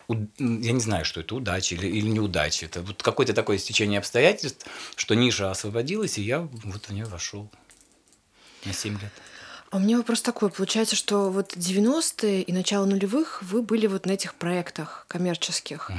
[0.09, 2.67] я не знаю, что это удача или, или неудача.
[2.67, 7.51] Это вот какое-то такое стечение обстоятельств, что ниша освободилась, и я вот в нее вошел
[8.65, 9.13] на 7 лет.
[9.71, 10.51] А у меня вопрос такой.
[10.51, 15.91] Получается, что вот 90-е и начало нулевых вы были вот на этих проектах коммерческих.
[15.91, 15.95] А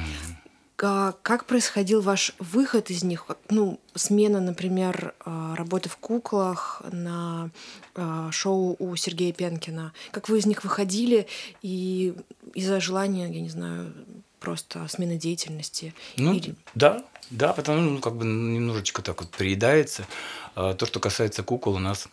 [0.78, 3.26] Как происходил ваш выход из них?
[3.50, 7.50] Ну, смена, например, а, работы в куклах на
[7.96, 9.92] а, шоу у Сергея Пенкина.
[10.12, 11.26] Как вы из них выходили
[11.62, 12.14] и
[12.54, 13.92] из-за желания, я не знаю,
[14.38, 15.94] просто смены деятельности?
[16.16, 20.06] Ну, Или- да, да, потому ну, как бы немножечко так вот приедается.
[20.54, 22.06] А, То, что касается кукол, у нас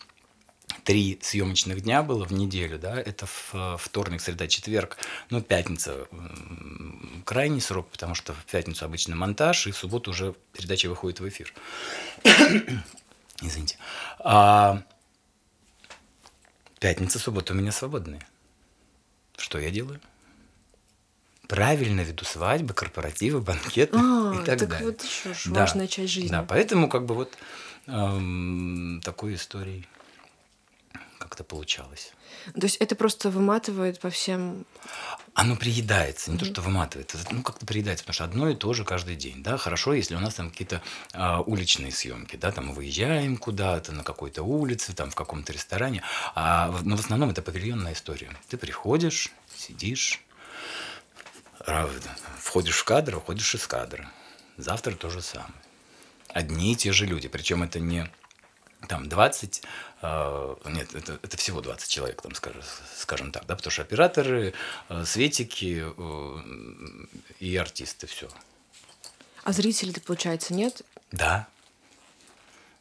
[0.86, 4.98] три съемочных дня было в неделю, да, это в- вторник, среда, четверг,
[5.32, 6.08] ну, пятница
[7.26, 11.28] крайний срок, потому что в пятницу обычно монтаж, и в субботу уже передача выходит в
[11.28, 11.52] эфир.
[13.42, 13.78] Извините.
[14.20, 14.84] А
[16.80, 18.22] пятница, суббота у меня свободные.
[19.38, 20.00] Что я делаю?
[21.48, 24.86] Правильно веду свадьбы, корпоративы, банкеты А, и так, так далее.
[24.92, 26.30] вот еще Да, важная часть жизни.
[26.30, 27.38] Да, поэтому как бы вот
[27.88, 29.86] эм, такой историей
[31.26, 32.12] как-то получалось.
[32.54, 34.66] То есть это просто выматывает по всем...
[35.34, 38.74] Оно приедается, не то, что выматывает, это, ну как-то приедается, потому что одно и то
[38.74, 40.82] же каждый день, да, хорошо, если у нас там какие-то
[41.14, 46.04] а, уличные съемки, да, там выезжаем куда-то на какой-то улице, там в каком-то ресторане,
[46.36, 48.32] а, но в основном это павильонная история.
[48.48, 50.22] Ты приходишь, сидишь,
[52.38, 54.12] входишь в кадр, уходишь из кадра.
[54.58, 55.52] Завтра то же самое.
[56.30, 58.10] Одни и те же люди, причем это не
[58.88, 59.62] там 20,
[60.02, 62.62] э, нет, это, это всего 20 человек, там, скажем,
[62.98, 64.54] скажем так, да, потому что операторы,
[64.90, 67.06] э, светики э,
[67.40, 68.28] и артисты, все.
[69.44, 70.82] А зрителей-то, получается, нет?
[71.12, 71.48] Да.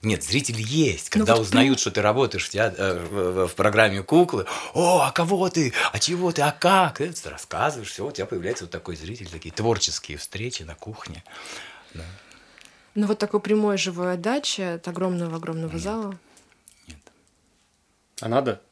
[0.03, 1.07] Нет, зритель есть.
[1.14, 5.01] Ну Когда вот узнают, ты- что ты работаешь в, теат- э, в программе куклы, о,
[5.01, 6.99] а кого ты, а чего ты, а как?
[6.99, 11.25] Ты рассказываешь, все, у тебя появляется вот такой зритель, такие творческие встречи на кухне.
[11.95, 12.05] Да.
[12.94, 16.16] Ну вот такой прямой живой отдачи от огромного-огромного зала.
[16.87, 16.98] Нет.
[18.20, 18.62] А надо?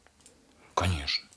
[0.74, 1.28] Конечно.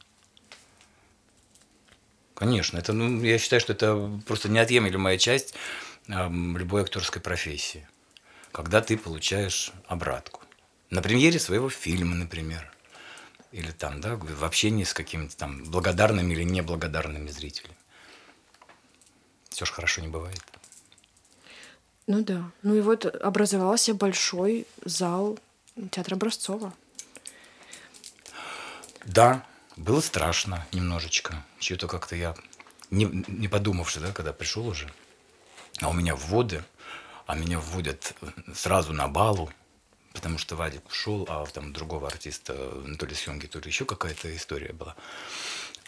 [2.36, 5.56] Конечно, это, ну, я считаю, что это просто неотъемлемая часть
[6.08, 7.88] эм, любой актерской профессии.
[8.52, 10.42] Когда ты получаешь обратку.
[10.90, 12.72] На премьере своего фильма, например.
[13.52, 17.76] Или там, да, в общении с какими-то там благодарными или неблагодарными зрителями.
[19.50, 20.44] Все же хорошо не бывает.
[22.08, 22.52] Ну да.
[22.62, 25.40] Ну и вот образовался большой зал
[25.92, 26.74] театра Образцова.
[29.06, 31.44] Да, было страшно немножечко.
[31.60, 32.36] Чего-то как-то я,
[32.92, 34.92] не, не подумавши, да, когда пришел уже,
[35.82, 36.64] а у меня вводы,
[37.28, 38.14] а меня вводят
[38.54, 39.52] сразу на балу,
[40.14, 42.54] потому что Вадик ушел, а там другого артиста,
[42.98, 44.96] то ли съемки, то ли еще какая-то история была.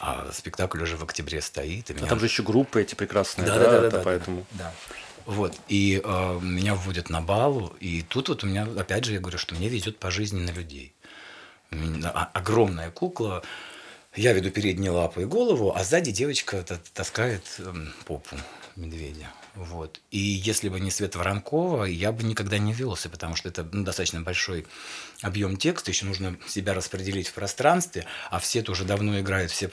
[0.00, 1.90] А спектакль уже в октябре стоит.
[1.90, 4.46] И А меня там же еще группы эти прекрасные, да, да, да, да, да, поэтому.
[4.52, 4.72] Да.
[5.28, 5.54] Вот.
[5.68, 9.36] И э, меня вводят на балу, и тут вот у меня, опять же, я говорю,
[9.36, 10.94] что мне везет по жизни на людей.
[12.32, 13.42] Огромная кукла,
[14.16, 18.36] я веду передние лапы и голову, а сзади девочка та- таскает эм, попу
[18.74, 19.26] медведя.
[19.54, 20.00] Вот.
[20.10, 23.82] И если бы не Света Воронкова, я бы никогда не велся, потому что это ну,
[23.82, 24.66] достаточно большой
[25.22, 29.70] объем текста, еще нужно себя распределить в пространстве, а все тоже давно играют, все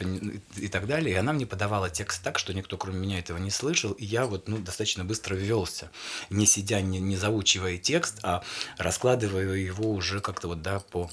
[0.56, 1.14] и так далее.
[1.14, 4.26] И она мне подавала текст так, что никто, кроме меня, этого не слышал, и я
[4.26, 5.92] вот ну, достаточно быстро ввелся,
[6.30, 8.44] не сидя, не, не заучивая текст, а
[8.78, 11.10] раскладывая его уже как-то вот, да, по,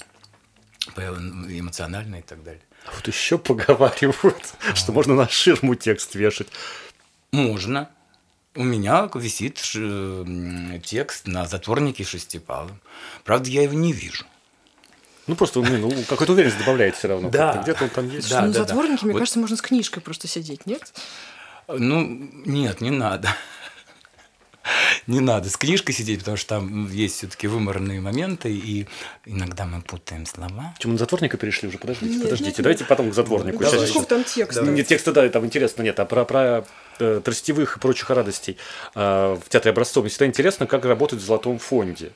[0.95, 2.63] по эмоционально и так далее.
[2.85, 6.47] А вот еще поговаривают, что можно на ширму текст вешать.
[7.31, 7.89] Можно.
[8.55, 9.55] У меня висит
[10.83, 12.79] текст на затворнике шестипалом.
[13.23, 14.25] Правда, я его не вижу.
[15.25, 17.29] Ну, просто ну, ну, какую-то уверенность добавляет все равно.
[17.29, 17.61] Да.
[17.63, 18.29] Где-то он там есть.
[18.29, 18.65] Да, ну, да, да.
[18.65, 20.93] затворники, мне Вот- кажется, можно с книжкой просто сидеть, нет?
[21.67, 23.29] Ну, нет, не надо.
[25.07, 28.87] Не надо с книжкой сидеть, потому что там есть все-таки выморные моменты, и
[29.25, 30.73] иногда мы путаем слова.
[30.79, 31.77] Чем мы на затворника перешли уже?
[31.77, 32.49] Подождите, Нет, подождите.
[32.49, 32.63] нет, нет.
[32.63, 33.63] Давайте потом к затворнику.
[33.63, 33.79] Давай.
[33.79, 34.61] Сейчас, Сколько там текста?
[34.63, 36.65] Нет, текста, да, там интересно, нет, а про, про
[36.99, 38.57] э, тростевых и прочих радостей
[38.95, 40.03] э, в театре образцов.
[40.03, 42.11] Мне всегда интересно, как работать в золотом фонде.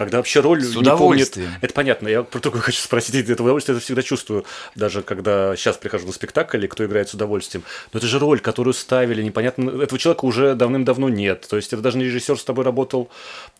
[0.00, 1.36] Когда вообще роль С не помнит.
[1.60, 2.08] Это понятно.
[2.08, 3.14] Я про другое хочу спросить.
[3.28, 4.46] Это удовольствие это всегда чувствую.
[4.74, 7.64] Даже когда сейчас прихожу на спектакль, и кто играет с удовольствием.
[7.92, 9.22] Но это же роль, которую ставили.
[9.22, 9.82] Непонятно.
[9.82, 11.46] Этого человека уже давным-давно нет.
[11.50, 13.10] То есть это даже не режиссер с тобой работал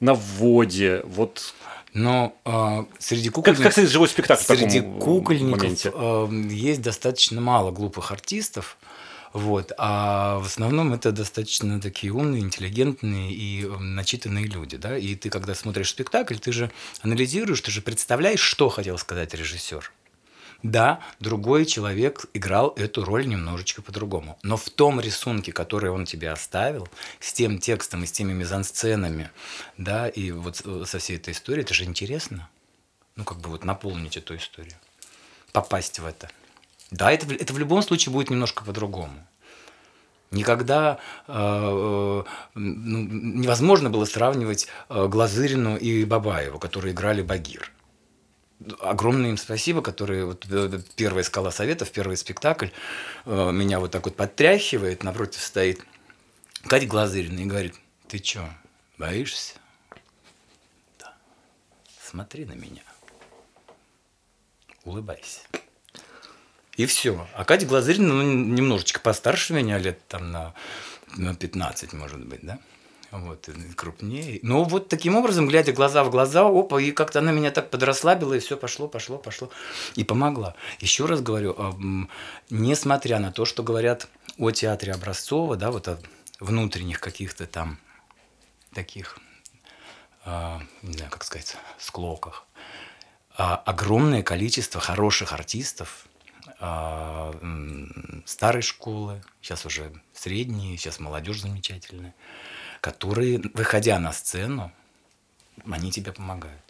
[0.00, 1.03] на вводе.
[1.05, 1.53] Вот
[1.92, 3.64] Но а, среди как, кукольников...
[3.64, 5.92] как сказать, живой спектакль Среди кукольников моменте?
[5.94, 8.79] э, есть достаточно мало глупых артистов,
[9.32, 15.14] вот, а в основном это достаточно такие умные, интеллигентные и э, начитанные люди, да, и
[15.14, 19.92] ты, когда смотришь спектакль, ты же анализируешь, ты же представляешь, что хотел сказать режиссер.
[20.62, 24.38] Да, другой человек играл эту роль немножечко по-другому.
[24.42, 26.88] Но в том рисунке, который он тебе оставил,
[27.18, 29.30] с тем текстом и с теми мизансценами,
[29.78, 32.50] да, и вот э, со всей этой историей, это же интересно.
[33.14, 34.74] Ну, как бы вот наполнить эту историю.
[35.52, 36.30] попасть в это.
[36.90, 39.14] Да, это, это в любом случае будет немножко по-другому.
[40.31, 42.22] Никогда э, э,
[42.55, 47.72] ну, невозможно было сравнивать э, Глазырину и Бабаеву, которые играли Багир.
[48.81, 52.68] Огромное им спасибо, которые вот э, первая скала советов, первый спектакль
[53.24, 55.85] э, меня вот так вот подтряхивает, напротив стоит
[56.62, 57.74] Катя Глазырина и говорит,
[58.07, 58.44] ты чё,
[58.98, 59.55] боишься?
[61.00, 61.12] Да.
[62.00, 62.83] Смотри на меня.
[64.85, 65.40] Улыбайся.
[66.80, 67.28] И все.
[67.34, 70.54] А Катя Глазырина ну, немножечко постарше меня, лет там на,
[71.14, 72.58] на 15, может быть, да?
[73.10, 74.40] Вот, крупнее.
[74.42, 78.32] Но вот таким образом, глядя глаза в глаза, опа, и как-то она меня так подрасслабила,
[78.32, 79.50] и все пошло, пошло, пошло.
[79.94, 80.54] И помогла.
[80.78, 81.54] Еще раз говорю,
[82.48, 85.98] несмотря на то, что говорят о театре Образцова, да, вот о
[86.38, 87.78] внутренних каких-то там
[88.72, 89.18] таких,
[90.24, 92.46] а, не знаю, как сказать, склоках,
[93.36, 96.09] а огромное количество хороших артистов, а,
[98.26, 102.14] старой школы, сейчас уже средние, сейчас молодежь замечательная,
[102.82, 104.70] которые, выходя на сцену,
[105.70, 106.60] они тебе помогают.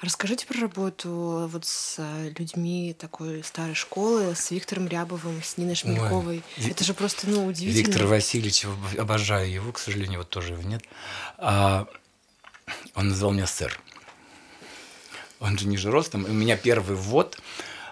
[0.00, 1.98] Расскажите про работу вот с
[2.38, 6.42] людьми такой старой школы, с Виктором Рябовым, с Ниной Шмельковой.
[6.56, 7.86] Ой, Это же просто, ну, удивительно.
[7.86, 8.64] Виктор Васильевич,
[8.96, 10.82] обожаю его, к сожалению, вот тоже его нет.
[11.36, 11.86] А,
[12.94, 13.78] он назвал меня сэр.
[15.38, 16.24] Он же ниже ростом.
[16.24, 17.38] У меня первый ввод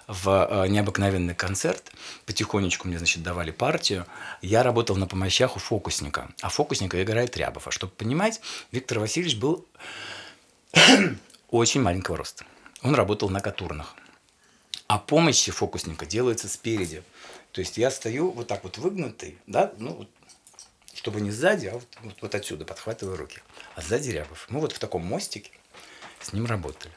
[0.08, 1.92] в а, необыкновенный концерт.
[2.26, 4.06] Потихонечку мне, значит, давали партию.
[4.40, 6.30] Я работал на помощях у фокусника.
[6.40, 7.68] А фокусника играет Рябов.
[7.68, 8.40] А чтобы понимать,
[8.72, 9.66] Виктор Васильевич был
[11.50, 12.44] очень маленького роста.
[12.82, 13.94] Он работал на катурнах.
[14.86, 17.02] А помощь фокусника делается спереди.
[17.52, 20.08] То есть я стою вот так вот выгнутый, да, ну,
[20.94, 23.40] чтобы не сзади, а вот, вот, вот отсюда подхватываю руки.
[23.74, 24.46] А сзади Рябов.
[24.48, 25.50] Мы вот в таком мостике
[26.20, 26.94] с ним работали.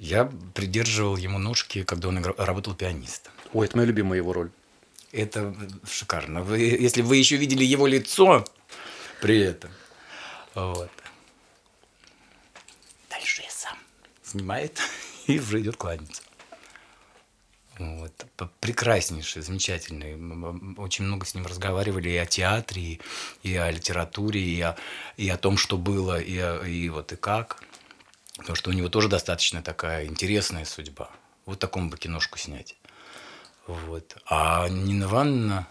[0.00, 3.34] Я придерживал ему ножки, когда он играл, работал пианистом.
[3.52, 4.50] Ой, это моя любимая его роль.
[5.12, 5.54] Это
[5.86, 6.42] шикарно.
[6.42, 8.46] Вы, если вы еще видели его лицо
[9.20, 9.70] при этом.
[10.54, 10.90] Вот.
[14.24, 14.80] снимает
[15.26, 16.22] и уже идет кланяться.
[17.78, 18.26] Вот.
[18.60, 20.14] Прекраснейший, замечательный.
[20.78, 23.00] Очень много с ним разговаривали и о театре,
[23.42, 24.76] и о литературе, и о,
[25.18, 27.62] и о том, что было, и, о, и вот и как.
[28.40, 31.10] Потому что у него тоже достаточно такая интересная судьба.
[31.46, 32.76] Вот такому бы киношку снять.
[33.66, 34.16] Вот.
[34.26, 35.68] А Нина Ивановна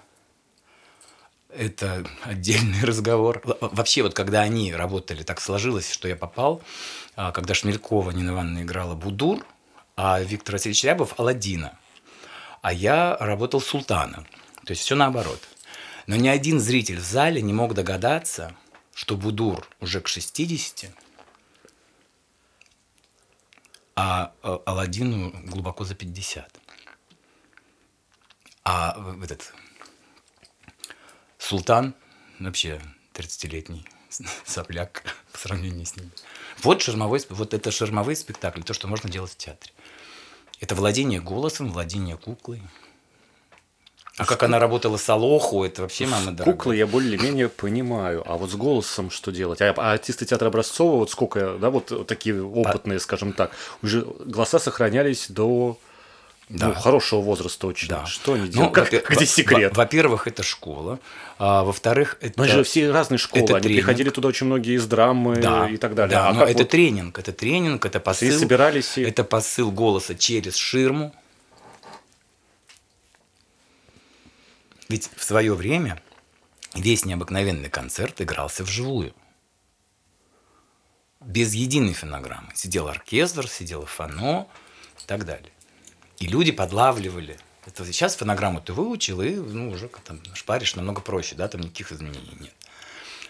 [1.50, 3.42] –это отдельный разговор.
[3.60, 6.64] Вообще, вот когда они работали, так сложилось, что я попал–
[7.22, 9.46] а, когда Шмелькова Нина Ивановна играла Будур,
[9.98, 11.78] а Виктор Васильевич Рябов– Аладдина.
[12.62, 14.26] А я работал Султана.
[14.64, 15.42] То есть все наоборот.
[16.08, 18.56] Но ни один зритель в зале не мог догадаться,
[18.94, 20.92] что Будур уже к 60,
[24.02, 26.58] а, а Аладдину глубоко за 50.
[28.64, 29.54] А этот
[31.38, 31.94] Султан
[32.40, 32.82] вообще
[33.14, 33.86] 30-летний
[34.46, 36.12] сопляк по сравнению с ним.
[36.64, 39.74] Вот, шермовой, вот это шермовые спектакли, то, что можно делать в театре.
[40.62, 42.62] Это владение голосом, владение куклой.
[44.20, 46.54] А как она работала с Алоху, это вообще мама дорогая.
[46.54, 48.24] Куклы я более-менее понимаю.
[48.26, 49.62] А вот с голосом что делать?
[49.62, 53.52] А, а артисты театра Образцова, вот сколько, да, вот такие опытные, скажем так,
[53.82, 55.78] уже голоса сохранялись до
[56.50, 56.70] да.
[56.70, 57.88] ну, хорошего возраста очень.
[57.88, 58.06] Да.
[58.08, 58.76] Что они ну, делают?
[58.76, 59.78] Ну, как, где секрет?
[59.78, 61.00] Во-первых, это школа.
[61.38, 62.34] А, во-вторых, это...
[62.38, 63.44] Но же все разные школы.
[63.44, 63.86] Это они тренинг.
[63.86, 65.70] приходили туда очень многие из драмы да.
[65.70, 66.18] и так далее.
[66.18, 66.70] Да, а но это вот...
[66.70, 67.20] тренинг.
[67.20, 68.30] Это тренинг, это посыл.
[68.30, 69.04] Все собирались и...
[69.04, 71.14] Это посыл голоса через ширму.
[74.90, 76.02] Ведь в свое время
[76.74, 79.14] весь необыкновенный концерт игрался вживую.
[81.20, 82.52] Без единой фонограммы.
[82.56, 84.48] Сидел оркестр, сидело фано
[84.98, 85.52] и так далее.
[86.18, 87.38] И люди подлавливали.
[87.68, 91.92] Это сейчас фонограмму ты выучил, и ну, уже там шпаришь намного проще, да, там никаких
[91.92, 92.54] изменений нет.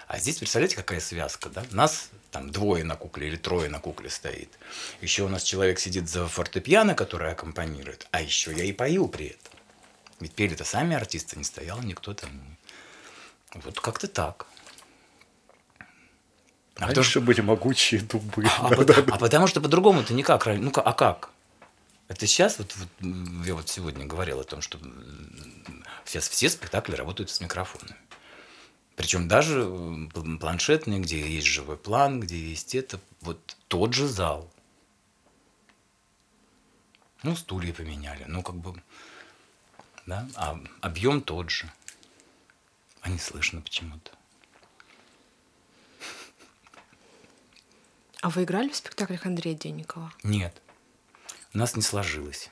[0.07, 1.65] А здесь, представляете, какая связка, да?
[1.71, 4.49] Нас там двое на кукле или трое на кукле стоит.
[5.01, 9.27] Еще у нас человек сидит за фортепиано, который аккомпанирует, а еще я и пою при
[9.27, 9.48] этом.
[10.19, 12.29] Ведь пели-то сами артисты, не стоял никто там.
[13.53, 14.45] Вот как-то так.
[16.77, 17.21] А Раньше что...
[17.21, 18.45] были могучие дубы.
[18.45, 20.45] А, а, а потому что по-другому-то никак.
[20.45, 21.29] Ну, а как?
[22.07, 24.79] Это сейчас, вот, вот я вот сегодня говорил о том, что
[26.05, 27.95] сейчас все спектакли работают с микрофонами.
[28.95, 29.65] Причем даже
[30.39, 34.51] планшетные, где есть живой план, где есть это, вот тот же зал.
[37.23, 38.81] Ну, стулья поменяли, ну, как бы,
[40.09, 41.71] да, а объем тот же.
[43.01, 44.11] А не слышно почему-то.
[48.21, 50.11] А вы играли в спектаклях Андрея Денникова?
[50.23, 50.61] Нет.
[51.53, 52.49] у нас не сложилось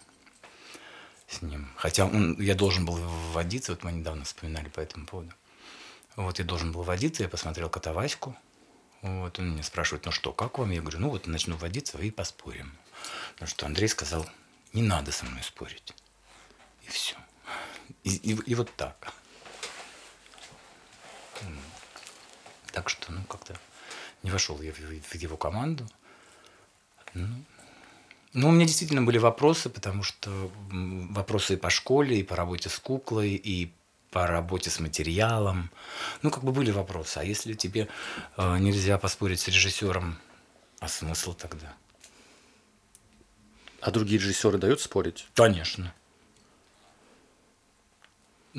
[1.28, 1.70] с ним.
[1.76, 5.34] Хотя он, я должен был вводиться, вот мы недавно вспоминали по этому поводу.
[6.16, 8.36] Вот я должен был вводиться, я посмотрел Котоваську.
[9.02, 10.72] Вот он меня спрашивает, ну что, как вам?
[10.72, 12.72] Я говорю, ну вот начну вводиться и поспорим.
[13.34, 14.28] Потому что Андрей сказал,
[14.74, 15.94] не надо со мной спорить.
[18.08, 19.14] И и, и вот так.
[22.72, 23.56] Так что, ну, как-то
[24.24, 25.86] не вошел я в, в его команду.
[27.14, 27.28] Ну,
[28.34, 32.70] ну, у меня действительно были вопросы, потому что вопросы и по школе, и по работе
[32.70, 33.74] с куклой, и
[34.12, 35.70] по работе с материалом.
[36.22, 37.18] Ну, как бы были вопросы.
[37.18, 37.90] А если тебе
[38.38, 40.18] э, нельзя поспорить с режиссером,
[40.80, 41.74] а смысл тогда?
[43.82, 45.28] А другие режиссеры дают спорить?
[45.34, 45.94] Конечно.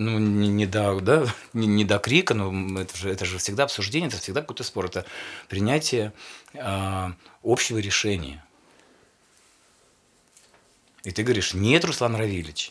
[0.01, 3.65] Ну, не, не до, да, не, не до крика, но это же, это же всегда
[3.65, 5.05] обсуждение, это всегда какой-то спор, это
[5.49, 6.13] принятие
[6.55, 8.45] э, общего решения.
[11.03, 12.71] И ты говоришь, нет, Руслан Равильевич,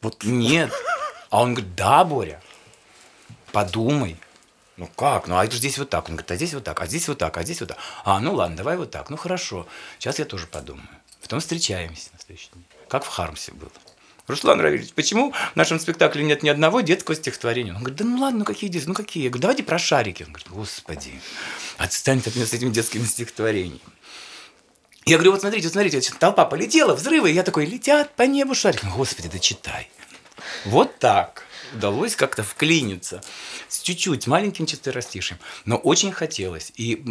[0.00, 0.72] вот нет.
[1.28, 2.42] А он говорит, да, Боря,
[3.52, 4.16] подумай.
[4.78, 5.26] Ну как?
[5.26, 6.08] Ну а это здесь вот так.
[6.08, 7.78] Он говорит, а здесь вот так, а здесь вот так, а здесь вот так.
[8.04, 9.10] А, ну ладно, давай вот так.
[9.10, 9.66] Ну хорошо.
[9.98, 10.88] Сейчас я тоже подумаю.
[11.20, 12.64] Потом встречаемся на следующий день.
[12.88, 13.72] Как в Хармсе было.
[14.28, 17.72] Руслан Равильевич, почему в нашем спектакле нет ни одного детского стихотворения?
[17.72, 19.24] Он говорит, да ну ладно, ну какие детские, ну какие?
[19.24, 20.22] Я говорю, давайте про шарики.
[20.22, 21.20] Он говорит, господи,
[21.78, 23.80] отстань от меня с этими детскими стихотворениями.
[25.06, 27.30] Я говорю, вот смотрите, вот смотрите, толпа полетела, взрывы.
[27.30, 28.84] И я такой, летят по небу шарики.
[28.94, 29.88] Господи, да читай.
[30.66, 33.22] Вот так удалось как-то вклиниться
[33.68, 35.38] с чуть-чуть, маленьким четверостишем.
[35.64, 36.72] Но очень хотелось.
[36.76, 37.02] И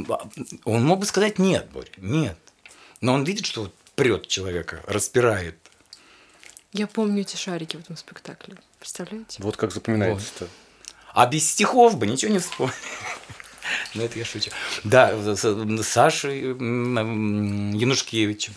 [0.64, 2.38] он мог бы сказать нет, Боря, нет.
[3.02, 5.56] Но он видит, что прет человека, распирает.
[6.74, 8.56] Я помню эти шарики в этом спектакле.
[8.80, 9.42] Представляете?
[9.42, 10.46] Вот как запоминается-то.
[10.46, 10.52] Вот.
[11.14, 12.74] А без стихов бы ничего не вспомнил.
[13.94, 14.50] Ну, это я шучу.
[14.86, 18.54] Да, с Сашей Янушкевичем.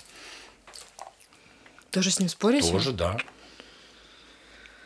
[1.90, 2.70] Тоже с ним спорите?
[2.70, 3.16] Тоже, да.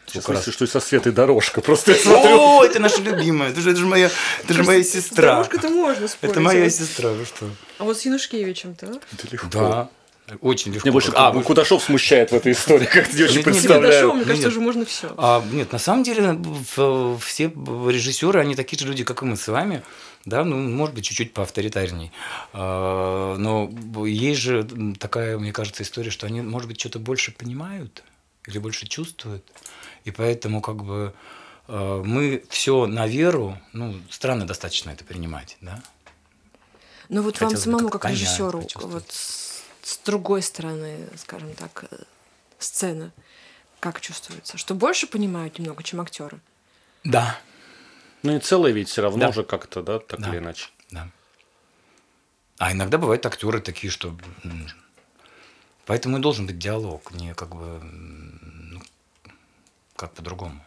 [0.07, 0.49] Сейчас раз...
[0.49, 1.61] что со Светой дорожка.
[1.61, 2.41] Просто я смотрю.
[2.41, 3.51] О, это наша любимая.
[3.51, 4.11] Это же, это же моя,
[4.43, 5.33] это же моя сестра.
[5.33, 6.33] Дорожка-то можно спорить.
[6.33, 7.51] Это моя сестра, вы что?
[7.79, 8.87] А вот с Янушкевичем-то?
[8.87, 9.49] Это легко.
[9.51, 9.91] Да.
[10.41, 10.87] Очень легко.
[10.87, 11.43] Мне больше а, вы...
[11.43, 14.11] Кудашов смущает в этой истории, как ты очень представляю.
[14.11, 15.13] Кудашов, мне кажется, уже можно все.
[15.19, 16.39] А, нет, на самом деле
[17.21, 17.53] все
[17.89, 19.83] режиссеры, они такие же люди, как и мы с вами.
[20.25, 22.11] Да, ну, может быть, чуть-чуть поавторитарней.
[22.55, 23.71] А, но
[24.07, 24.67] есть же
[24.99, 28.03] такая, мне кажется, история, что они, может быть, что-то больше понимают
[28.47, 29.45] или больше чувствуют.
[30.05, 31.13] И поэтому как бы
[31.69, 35.83] а, мы все на веру, ну, странно достаточно это принимать, да?
[37.11, 39.05] Ну вот Хотелось вам самому, как, как режиссеру, вот
[39.85, 41.97] с другой стороны, скажем так, э,
[42.59, 43.13] сцены,
[43.81, 44.57] как чувствуется?
[44.57, 46.41] Что больше понимают немного, чем актеры?
[47.05, 47.39] Да.
[48.23, 49.33] Ну и целое ведь все равно да.
[49.33, 50.31] же как-то, да, так да.
[50.31, 50.71] или иначе.
[50.91, 51.09] Да.
[52.59, 54.17] А иногда бывают актеры такие, что
[55.87, 58.81] Поэтому и должен быть диалог, не как бы ну,
[59.97, 60.65] как по-другому.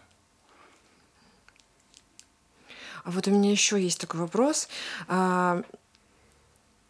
[3.03, 4.69] А вот у меня еще есть такой вопрос.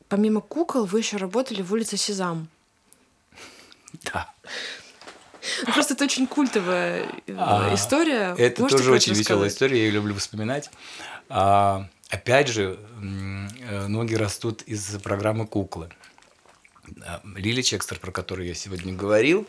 [0.07, 2.47] А, помимо кукол вы еще работали в улице Сезам.
[4.03, 4.33] Да.
[5.65, 8.35] Ну, просто это очень культовая э, а, история.
[8.37, 10.69] Это Можете тоже очень веселая история, я ее люблю вспоминать.
[11.29, 15.89] А, опять же, э, ноги растут из программы «Куклы».
[17.35, 19.45] Лили Чекстер, про которую я сегодня говорил,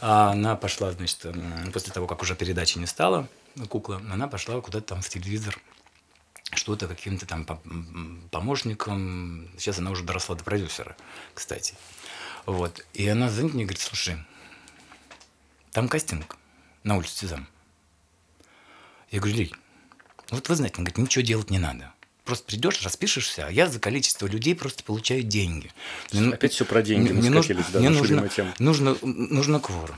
[0.00, 1.24] она пошла, значит,
[1.72, 3.28] после того, как уже передачи не стало,
[3.68, 5.56] кукла, она пошла куда-то там в телевизор
[6.56, 7.46] что-то каким-то там
[8.30, 9.48] помощником.
[9.58, 10.96] Сейчас она уже доросла до продюсера,
[11.34, 11.74] кстати.
[12.46, 12.84] Вот.
[12.94, 14.16] И она звонит мне и говорит, слушай,
[15.72, 16.36] там кастинг
[16.82, 17.48] на улице Сезам.
[19.10, 19.56] Я говорю, Лиль,
[20.30, 21.92] вот вы знаете, она говорит, ничего делать не надо.
[22.24, 25.70] Просто придешь, распишешься, а я за количество людей просто получаю деньги.
[26.12, 29.96] Опять все про деньги мне нужно, да, мне нужно, нужно, нужно кворум.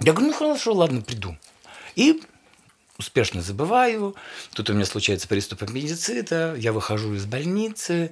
[0.00, 1.36] Я говорю, ну хорошо, ладно, приду.
[1.96, 2.22] И
[2.98, 4.16] успешно забываю,
[4.54, 8.10] тут у меня случается приступ аппендицита, я выхожу из больницы,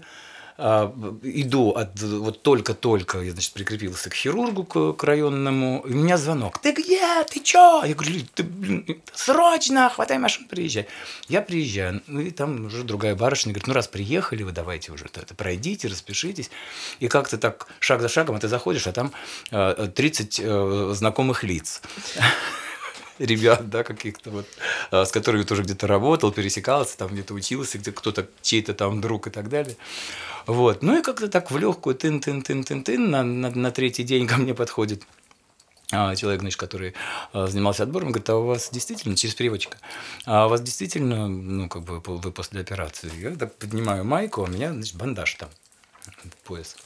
[0.59, 5.97] а, иду от вот только-только я значит прикрепился к хирургу к, к районному и у
[5.97, 6.61] меня звонок.
[6.61, 7.25] Ты где?
[7.25, 7.85] Ты чё?
[7.85, 10.87] Я говорю ты блин, срочно хватай машину приезжай
[11.29, 15.05] я приезжаю ну и там уже другая барышня говорит ну раз приехали вы давайте уже
[15.05, 16.51] это пройдите распишитесь
[17.01, 19.13] и как-то так шаг за шагом ты заходишь а там
[19.51, 21.83] 30 э, знакомых лиц
[23.19, 24.47] ребят, да, каких-то вот,
[24.91, 29.27] а, с которыми тоже где-то работал, пересекался, там где-то учился, где кто-то чей-то там друг
[29.27, 29.77] и так далее.
[30.47, 30.83] Вот.
[30.83, 35.03] Ну и как-то так в легкую тын-тын-тын-тын-тын на, на, на третий день ко мне подходит
[35.93, 36.95] а, человек, значит, который
[37.33, 39.79] а, занимался отбором, говорит, а у вас действительно, через переводчика,
[40.25, 44.47] а у вас действительно, ну, как бы вы после операции, я так поднимаю майку, у
[44.47, 45.49] меня, значит, бандаж там,
[46.45, 46.77] пояс.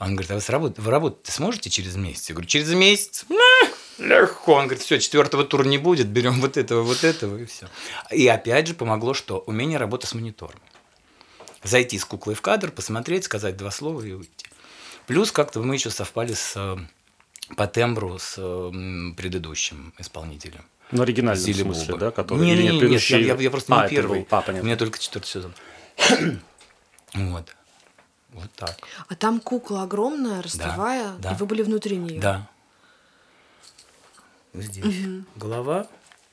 [0.00, 0.78] Он говорит, а вы, сработ...
[0.80, 2.28] вы работать сможете через месяц?
[2.28, 3.24] Я говорю, через месяц?
[4.02, 4.54] Легко.
[4.54, 7.68] Он говорит, все, четвертого тура не будет, берем вот этого, вот этого, и все.
[8.10, 10.60] И опять же помогло, что умение работы с монитором.
[11.62, 14.46] Зайти с куклой в кадр, посмотреть, сказать два слова и уйти.
[15.06, 16.76] Плюс как-то мы еще совпали с, э,
[17.54, 18.34] по тембру с
[19.16, 20.64] предыдущим исполнителем.
[20.90, 21.98] Ну, оригинальном Зили смысле, Буба.
[21.98, 22.10] да?
[22.10, 24.20] Который, не, не, не, нет, я, я, я просто а, не первый.
[24.20, 25.54] Был, а, У меня только четвертый сезон.
[27.14, 27.54] вот.
[28.32, 28.76] Вот так.
[29.08, 31.32] А там кукла огромная, ростовая, да, да.
[31.32, 32.20] и вы были внутри нее.
[32.20, 32.48] Да.
[34.54, 35.24] Здесь угу.
[35.36, 35.88] голова,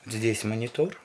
[0.06, 0.96] здесь монитор.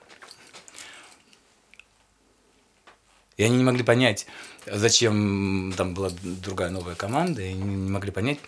[3.38, 4.28] И они не могли понять,
[4.66, 8.40] зачем там была другая новая команда, и не могли понять,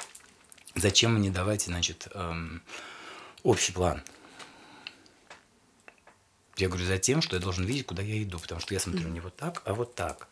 [0.76, 2.61] зачем мне давать, значит, эм,
[3.43, 4.01] общий план.
[6.55, 9.09] Я говорю, за тем, что я должен видеть, куда я иду, потому что я смотрю
[9.09, 10.28] не вот так, а вот так.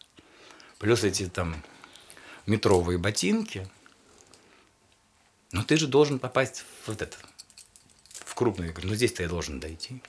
[0.80, 1.62] Плюс эти там
[2.46, 3.68] метровые ботинки.
[5.52, 7.18] Но ты же должен попасть в вот это,
[8.36, 8.68] в крупный.
[8.68, 10.02] Я говорю, ну здесь-то я должен дойти.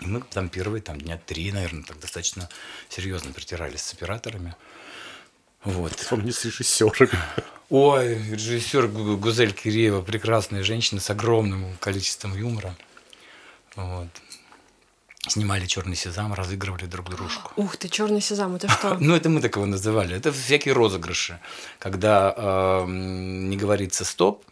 [0.00, 2.48] И мы там первые там, дня три, наверное, так достаточно
[2.88, 4.54] серьезно притирались с операторами.
[5.62, 5.92] Вот.
[6.08, 7.10] Помню с режиссером.
[7.68, 12.74] Ой, режиссер Гузель Киреева, прекрасная женщина с огромным количеством юмора.
[13.76, 14.08] Вот
[15.28, 17.52] снимали черный сезам, разыгрывали друг дружку.
[17.56, 18.94] Ух ты, черный сезам, это что?
[19.00, 20.16] ну, это мы так его называли.
[20.16, 21.38] Это всякие розыгрыши.
[21.78, 24.44] Когда э, не говорится стоп,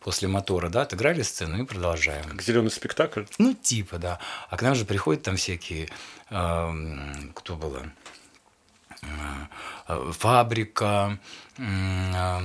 [0.00, 2.24] после мотора, да, отыграли сцену и продолжаем.
[2.24, 3.24] Как зеленый спектакль?
[3.38, 4.18] Ну, типа, да.
[4.48, 5.88] А к нам же приходят там всякие,
[6.30, 6.72] э,
[7.34, 7.90] кто было,
[9.02, 11.18] э, фабрика,
[11.58, 12.40] э,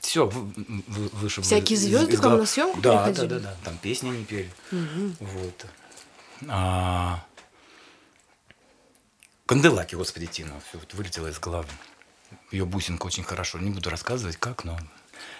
[0.00, 1.42] все выше.
[1.42, 3.28] Всякие звезды к вам на съемку да, приходили?
[3.28, 4.50] Да, да, да, там песни не пели.
[4.72, 5.16] Угу.
[5.20, 5.66] Вот.
[6.48, 7.24] А...
[9.46, 11.68] Канделаки, господи, Тина, все вот вылетело из головы.
[12.50, 13.58] Ее бусинка очень хорошо.
[13.58, 14.78] Не буду рассказывать, как, но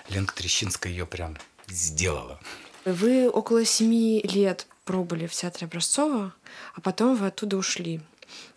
[0.09, 1.37] Ленка Трещинская ее прям
[1.67, 2.41] сделала.
[2.85, 6.35] Вы около семи лет пробыли в театре Образцова,
[6.75, 8.01] а потом вы оттуда ушли.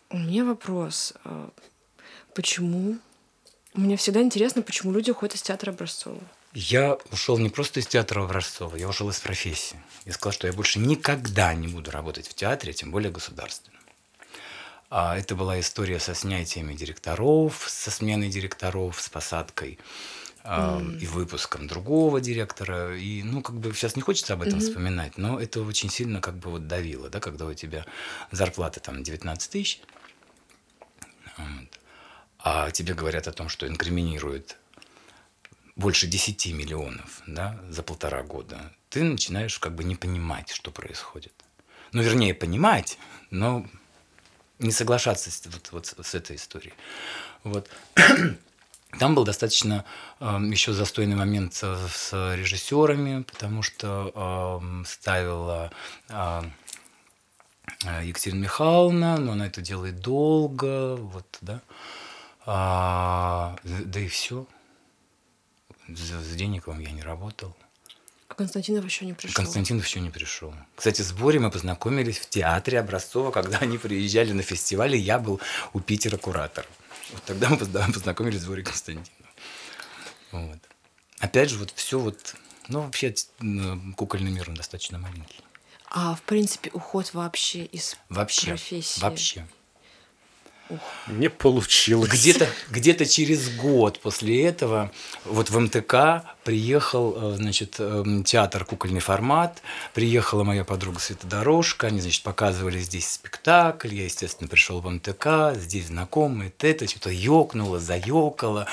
[0.09, 1.13] У меня вопрос.
[1.23, 1.49] А
[2.33, 2.97] почему
[3.73, 6.19] мне всегда интересно, почему люди уходят из театра Образцова.
[6.53, 9.79] Я ушел не просто из театра Образцова, я ушел из профессии.
[10.05, 13.81] Я сказал, что я больше никогда не буду работать в театре, тем более государственном.
[14.95, 19.79] А это была история со снятиями директоров, со сменой директоров, с посадкой
[20.43, 20.99] mm.
[20.99, 22.95] и выпуском другого директора.
[22.95, 24.61] И, ну, как бы сейчас не хочется об этом mm-hmm.
[24.61, 27.87] вспоминать, но это очень сильно как бы вот давило, да, когда у тебя
[28.29, 29.81] зарплата там 19 тысяч.
[31.37, 31.79] Вот
[32.43, 34.57] а тебе говорят о том, что инкриминируют
[35.75, 41.33] больше 10 миллионов да, за полтора года, ты начинаешь как бы не понимать, что происходит.
[41.93, 42.99] Ну, вернее, понимать,
[43.31, 43.65] но
[44.63, 46.73] не соглашаться с, вот, вот с этой историей.
[47.43, 47.69] Вот.
[48.99, 49.85] Там был достаточно
[50.19, 55.71] э, еще застойный момент с, режиссерами, потому что э, ставила
[56.09, 56.41] э,
[58.03, 61.61] Екатерина Михайловна, но она это делает долго, вот, да.
[62.45, 64.45] А, да и все.
[65.87, 67.55] За, за денег я не работал.
[68.33, 69.35] А Константинов еще не пришел.
[69.35, 70.55] Константинов еще не пришел.
[70.75, 75.19] Кстати, с Борей мы познакомились в театре Образцова, когда они приезжали на фестиваль, и я
[75.19, 75.39] был
[75.73, 76.65] у Питера куратор.
[77.11, 79.11] Вот тогда мы познакомились с Борей Константиновым.
[80.31, 80.57] Вот.
[81.19, 82.35] Опять же, вот все вот,
[82.69, 83.13] ну, вообще
[83.95, 85.41] кукольный мир он достаточно маленький.
[85.91, 88.99] А, в принципе, уход вообще из вообще, профессии?
[88.99, 89.47] Вообще.
[91.07, 92.09] Не получилось.
[92.09, 94.91] Где-то где через год после этого
[95.25, 99.61] вот в МТК приехал, э, значит, эм, театр «Кукольный формат»,
[99.93, 105.87] приехала моя подруга Светодорожка, они, значит, показывали здесь спектакль, я, естественно, пришел в МТК, здесь
[105.87, 108.67] знакомые, это, что-то ёкнуло, заёкало,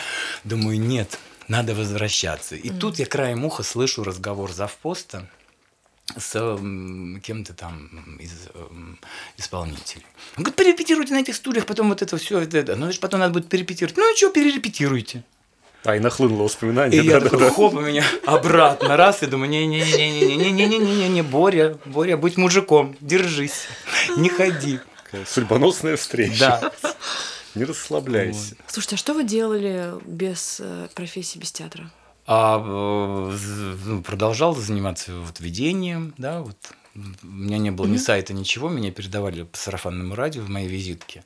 [0.44, 1.18] думаю, нет,
[1.48, 2.54] надо возвращаться.
[2.54, 2.78] И mm.
[2.78, 5.28] тут я краем уха слышу разговор завпоста,
[6.16, 6.58] с
[7.22, 8.66] кем-то там из э,
[9.36, 10.04] исполнителей.
[10.36, 12.76] Он говорит, перерепетируйте на этих стульях, потом вот это все, это, это.
[12.76, 13.96] ну, потом надо будет перепетировать.
[13.96, 15.24] Ну, и что, перерепетируйте.
[15.84, 17.02] А, и нахлынуло воспоминание.
[17.02, 17.50] И да, я да, такой, да.
[17.50, 23.66] хоп, у меня обратно раз, и думаю, не-не-не-не-не-не-не-не-не-не, Боря, Боря, будь мужиком, держись,
[24.16, 24.80] не ходи.
[25.26, 26.60] Судьбоносная встреча.
[26.60, 26.72] Да.
[27.54, 28.54] Не расслабляйся.
[28.58, 28.58] Вот.
[28.68, 31.90] Слушайте, а что вы делали без э, профессии, без театра?
[32.32, 33.36] А э,
[33.86, 36.56] ну, продолжал заниматься вот ведением, да, вот
[36.94, 37.90] у меня не было mm-hmm.
[37.90, 41.24] ни сайта, ничего, меня передавали по сарафанному радио в моей визитке.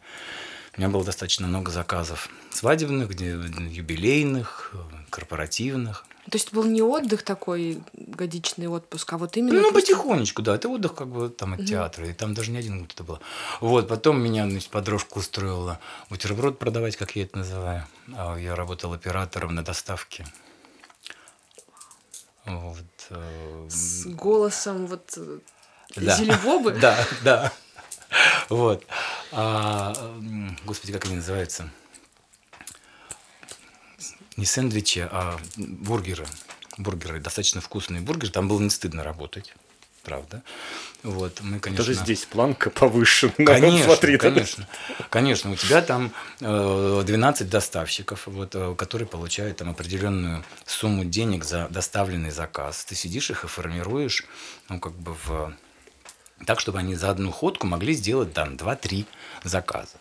[0.75, 4.75] У меня было достаточно много заказов свадебных, юбилейных,
[5.11, 6.07] корпоративных.
[6.31, 9.61] То есть был не отдых такой, годичный отпуск, а вот именно...
[9.61, 10.55] Ну, просто- потихонечку, да.
[10.55, 12.09] Это отдых как бы там от театра.
[12.09, 13.21] И там даже не один год это было.
[13.61, 17.85] Вот, потом меня значит, подружка устроила бутерброд продавать, как я это называю.
[18.17, 20.25] А Я работал оператором на доставке.
[22.45, 22.85] Вот.
[23.11, 25.39] э, С голосом вот э,
[25.97, 26.17] Да.
[26.17, 26.73] Зелебобы.
[26.81, 27.53] Да, да.
[28.49, 28.85] Вот.
[29.33, 29.93] А,
[30.65, 31.69] господи, как они называются?
[34.37, 36.27] Не сэндвичи, а бургеры.
[36.77, 38.33] Бургеры, достаточно вкусные бургеры.
[38.33, 39.55] Там было не стыдно работать.
[40.05, 40.43] Правда.
[41.03, 41.85] Вот, мы, конечно...
[41.85, 43.29] Даже здесь планка повыше.
[43.37, 44.31] Конечно, Смотри, да.
[44.31, 44.69] конечно.
[45.11, 51.45] Конечно, у тебя там э, 12 доставщиков, вот, э, которые получают там определенную сумму денег
[51.45, 52.85] за доставленный заказ.
[52.85, 54.27] Ты сидишь их и формируешь,
[54.69, 55.55] ну, как бы в...
[56.47, 59.07] Так, чтобы они за одну ходку могли сделать там 2-3
[59.43, 59.97] заказа.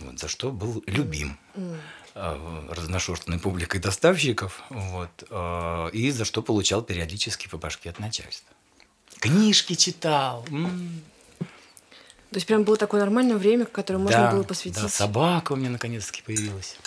[0.00, 1.76] Вот, за что был любим э,
[2.14, 8.48] разношерстной публикой доставщиков, вот, э, и за что получал периодически по башке от начальства.
[9.18, 10.44] Книжки читал.
[10.44, 14.80] То есть прям было такое нормальное время, которое можно Да, было посвятить.
[14.80, 16.78] Да, собака у меня наконец-таки появилась.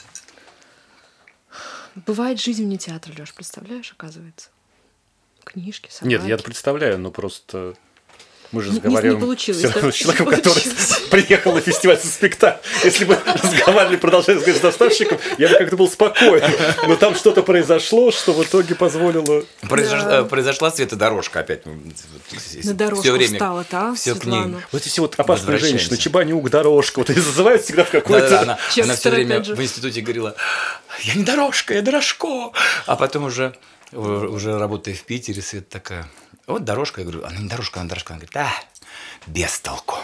[1.96, 4.50] Бывает жизнь вне театра, Леш, представляешь, оказывается?
[5.44, 6.14] Книжки, собаки.
[6.14, 7.76] Нет, я представляю, но просто
[8.52, 9.92] мы же не- разговариваем получилось, всё равно да?
[9.92, 10.64] с человеком, который
[11.12, 12.62] приехал на фестиваль со спектаклем.
[12.84, 16.44] Если бы разговаривали, продолжали с доставщиком, я бы как-то был спокоен.
[16.88, 19.44] Но там что-то произошло, что в итоге позволило...
[19.64, 20.20] Произош- Да.
[20.22, 21.64] э, Произошла светодорожка опять.
[21.66, 24.34] На дорожку встала-то, а, все к ней.
[24.34, 24.62] Светлана?
[24.72, 28.42] Вот эти вот опасные женщины, чебанюк, дорожка, вот они зазывают всегда в Да, да, какой-то...
[28.42, 29.56] она, она все время же.
[29.56, 30.36] в институте говорила,
[31.04, 32.52] я не дорожка, я дорожко.
[32.86, 33.56] А потом уже,
[33.92, 36.08] у- уже работая в Питере, Света такая,
[36.48, 37.02] вот дорожка.
[37.02, 38.14] Я говорю, она не дорожка, она дорожка.
[38.14, 38.52] Она говорит, а,
[39.28, 39.96] без толку.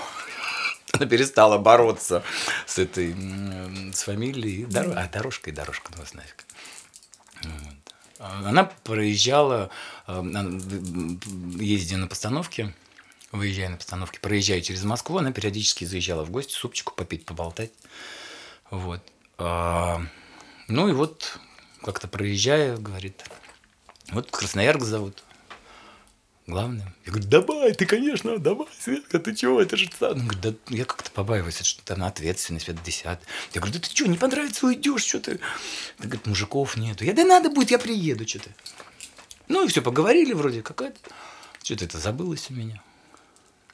[0.94, 2.24] Она перестала бороться
[2.66, 4.66] с этой, м, с фамилией.
[4.66, 6.46] Доро- А, дорожка и дорожка, ну нафиг.
[7.44, 7.94] Вот.
[8.46, 9.70] Она проезжала,
[10.08, 10.22] э,
[11.60, 12.74] ездя на постановке,
[13.32, 17.72] выезжая на постановке, проезжая через Москву, она периодически заезжала в гости, супчику попить, поболтать.
[18.70, 19.02] Вот.
[19.38, 20.02] А,
[20.68, 21.40] ну и вот
[21.84, 23.24] как-то проезжая, говорит,
[24.12, 25.24] вот Красноярск зовут.
[26.52, 26.94] Главное.
[27.06, 29.90] Я говорю, давай, ты, конечно, давай, Светка, ты чего, это же...
[29.90, 30.10] та-».
[30.10, 33.22] Она говорит, да я как-то побаиваюсь, это что-то на ответственность, это десят.
[33.54, 35.40] Я говорю, да ты что, не понравится, уйдешь, что ты...
[35.98, 37.06] Она говорит, мужиков нету.
[37.06, 38.50] Я, да надо будет, я приеду, что-то.
[39.48, 41.00] Ну и все, поговорили вроде, какая-то...
[41.64, 42.84] Что-то это забылось у меня.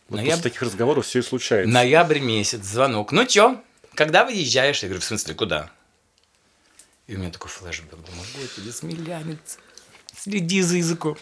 [0.10, 1.74] Вот Ноябрь- после таких разговоров все и случается.
[1.74, 3.12] Ноябрь месяц, звонок.
[3.12, 3.60] Ну чё,
[3.96, 4.84] когда выезжаешь?
[4.84, 5.72] Я говорю, в смысле, куда?
[7.08, 7.90] И у меня такой флешбэк.
[7.90, 9.58] Думаю, господи, смелянец,
[10.16, 11.18] следи за языком.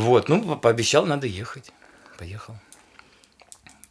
[0.00, 1.70] Вот, ну, по- пообещал, надо ехать.
[2.18, 2.54] Поехал.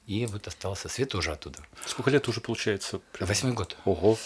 [0.07, 0.89] И вот остался.
[0.89, 1.60] Свет уже оттуда.
[1.86, 2.99] Сколько лет уже получается?
[3.20, 3.78] Восьмой год.
[3.86, 4.18] Ого.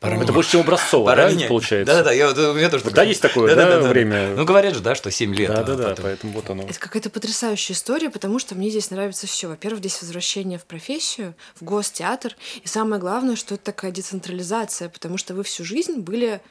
[0.00, 1.94] Пора Это больше, чем образцово, Пора да, получается?
[1.94, 3.04] Да-да-да, я, вот, у меня тоже Вот такое.
[3.04, 4.34] да, есть такое, да, время?
[4.36, 5.48] Ну, говорят же, да, что 7 лет.
[5.48, 6.64] а Да-да-да, потом- поэтому вот оно.
[6.64, 9.48] Это какая-то потрясающая история, потому что мне здесь нравится все.
[9.48, 12.36] Во-первых, здесь возвращение в профессию, в гостеатр.
[12.62, 16.42] И самое главное, что это такая децентрализация, потому что вы всю жизнь были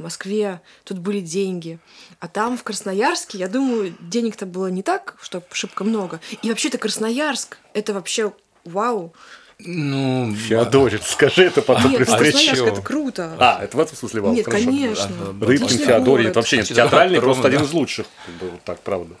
[0.00, 1.78] в Москве, тут были деньги.
[2.18, 6.20] А там, в Красноярске, я думаю, денег-то было не так, что шибко много.
[6.42, 8.32] И вообще-то Красноярск— это вообще
[8.64, 9.12] вау.
[9.58, 12.32] Ну, Феодорин, скажи это потом Нет, при встрече.
[12.32, 12.66] Красноярск— чё?
[12.72, 13.36] это круто.
[13.38, 14.64] А, это в этом смысле вау, Нет, хорошо.
[14.64, 15.10] конечно.
[15.20, 18.06] А, Рыбкин, это вообще нет, театральный просто один из лучших.
[18.24, 19.14] Как бы Вот так, правда.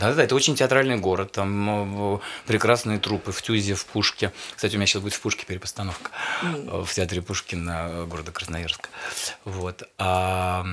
[0.00, 1.32] Да, да, это очень театральный город.
[1.32, 4.32] Там э, прекрасные трупы в Тюзе, в Пушке.
[4.56, 6.10] Кстати, у меня сейчас будет в Пушке перепостановка
[6.42, 8.88] э, в театре Пушкина э, города Красноярска.
[9.44, 9.82] Вот.
[9.98, 10.64] А,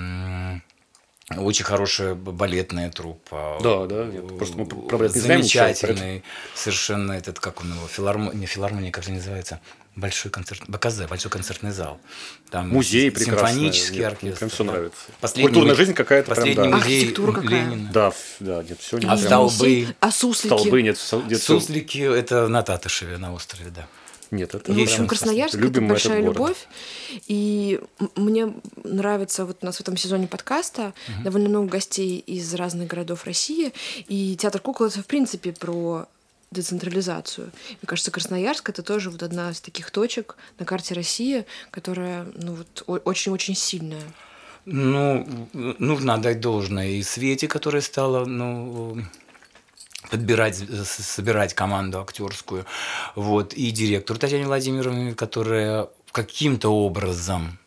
[1.36, 3.58] очень хорошая балетная труппа.
[3.62, 6.24] Да, да, нет, просто мы про балет не знаем ничего, Замечательный.
[6.56, 8.32] Совершенно этот, как он его, филармо...
[8.34, 9.60] не филармония, как же называется?
[9.98, 12.00] Большой концерт, БКЗ, большой концертный зал.
[12.52, 13.50] Там Музей прекрасный.
[13.50, 14.38] Симфонический Нет, оркестр.
[14.48, 14.74] прям да.
[14.74, 14.98] нравится.
[15.20, 16.78] Последний Культурная жизнь какая-то прям, Последний да.
[16.78, 17.66] музей Архитектура какая.
[17.66, 17.90] Ленина.
[17.92, 19.96] Да, да, нет, все не А прям- столбы?
[20.00, 20.54] А суслики?
[20.54, 23.88] Столбы нет, нет, Суслики– это на Татышеве, на острове, да.
[24.30, 26.36] Нет, это Ну, в общем, Красноярск это большая город.
[26.36, 26.58] любовь.
[27.28, 27.80] И
[28.16, 30.94] мне нравится вот у нас в этом сезоне подкаста
[31.24, 33.74] довольно много гостей из разных городов России.
[34.10, 36.08] И театр кукол это в принципе про
[36.52, 37.52] децентрализацию.
[37.70, 42.56] Мне кажется, Красноярск это тоже вот одна из таких точек на карте России, которая ну
[42.56, 44.04] вот очень-очень сильная.
[44.66, 49.02] Ну, нужно отдать должное и Свете, которая стала, ну,
[50.10, 52.66] подбирать, с- собирать команду актерскую,
[53.16, 57.58] вот, и директору Татьяне Владимировне, которая каким-то образом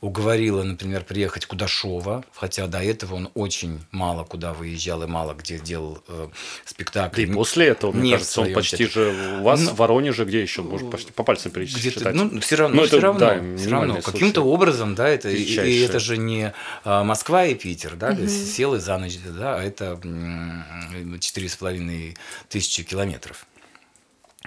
[0.00, 5.58] уговорила, например, приехать Кудашова, хотя до этого он очень мало куда выезжал и мало где
[5.58, 6.28] делал э,
[6.64, 7.22] спектакли.
[7.22, 9.12] И после этого, мне Не кажется, он почти театре.
[9.12, 11.80] же у вас Ну, в Воронеже, где еще, может, почти по пальцам пересчитать.
[11.82, 14.00] Где-то, ну, все равно, Ну, это, все равно, да, все равно.
[14.00, 16.52] Каким-то образом, да, это, и, и это же не
[16.84, 21.56] а, Москва и Питер, да, сел и за ночь, да, а это м, четыре с
[21.56, 22.16] половиной
[22.48, 23.46] тысячи километров.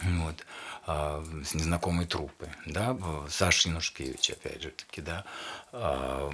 [0.01, 0.35] Вот.
[0.85, 2.97] А, с незнакомой труппы, да,
[3.29, 5.23] Саша Янушкевич, опять же таки, да,
[5.71, 6.29] а,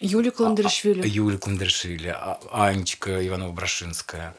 [0.00, 1.02] Юлия Кландершвили.
[1.02, 4.32] а- Юлия Кундершвили, а- Анечка Иванова-Брашинская.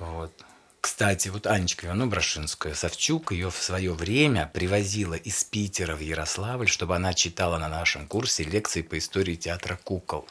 [0.00, 0.32] Вот.
[0.80, 6.96] Кстати, вот Анечка Иванова-Брашинская, Савчук ее в свое время привозила из Питера в Ярославль, чтобы
[6.96, 10.26] она читала на нашем курсе лекции по истории театра кукол.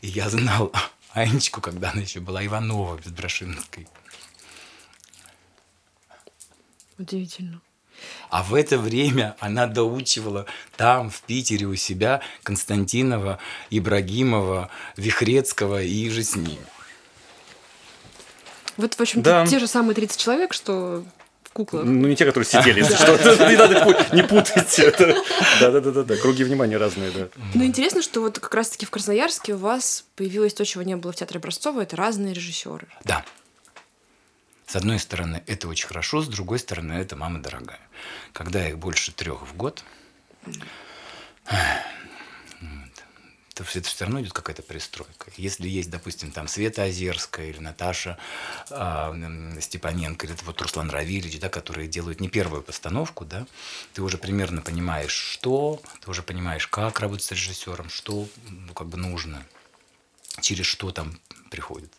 [0.00, 0.72] И я знал
[1.12, 3.86] Анечку, когда она еще была Иванова без Брашинской.
[6.98, 7.60] Удивительно.
[8.30, 13.38] А в это время она доучивала там, в Питере у себя Константинова,
[13.70, 16.58] Ибрагимова, Вихрецкого и же с ними.
[18.76, 19.46] Вот, в общем-то, Да.
[19.46, 21.04] те же самые 30 человек, что
[21.44, 21.84] в куклах.
[21.84, 23.12] Ну, не те, которые сидели, если что.
[23.50, 24.80] Не надо пу- не путать.
[25.60, 27.28] Да-да-да-да, круги внимания разные, да.
[27.54, 31.12] Но интересно, что вот как раз-таки в Красноярске у вас появилось то, чего не было
[31.12, 32.88] в Театре Образцова, это разные режиссеры.
[33.04, 33.22] Да.
[34.66, 37.80] С одной стороны, это очень хорошо, с другой стороны, это мама дорогая.
[38.32, 39.84] Когда их больше трех в год,
[43.54, 45.30] то все, все равно идет какая-то пристройка.
[45.36, 48.18] Если есть, допустим, там Света Озерская или Наташа
[48.70, 53.46] м, Степаненко, или вот Руслан Равильевич, да, которые делают не первую постановку, да,
[53.92, 58.88] ты уже примерно понимаешь, что, ты уже понимаешь, как работать с режиссером, что ну, как
[58.88, 59.44] бы нужно,
[60.40, 61.18] через что там
[61.50, 61.92] приходит,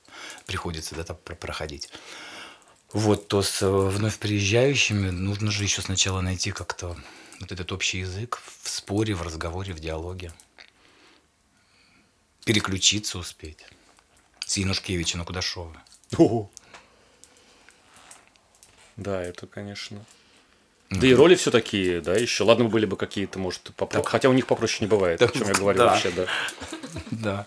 [0.47, 1.89] приходится да, там про- проходить.
[2.93, 6.95] Вот, то с э, вновь приезжающими нужно же еще сначала найти как-то
[7.39, 10.31] вот этот общий язык в споре, в разговоре, в диалоге.
[12.45, 13.65] Переключиться успеть.
[14.45, 15.75] С Янушкевича на Кудашова.
[16.17, 16.51] Ого.
[18.95, 20.05] Да, это, конечно.
[20.91, 22.43] Да и роли все такие, да, еще.
[22.43, 24.07] Ладно, были бы какие-то, может, попроще.
[24.07, 25.85] Хотя у них попроще не бывает, о Так, чем я говорю да.
[25.87, 26.25] вообще, да.
[27.11, 27.45] Да.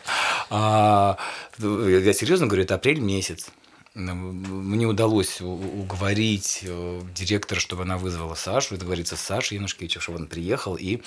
[0.50, 1.18] А,
[1.58, 3.50] ну, я серьезно говорю, это апрель месяц.
[3.96, 10.26] Мне удалось уговорить э, директора, чтобы она вызвала Сашу, договориться с Сашей Янушкевичем, чтобы он
[10.26, 11.00] приехал и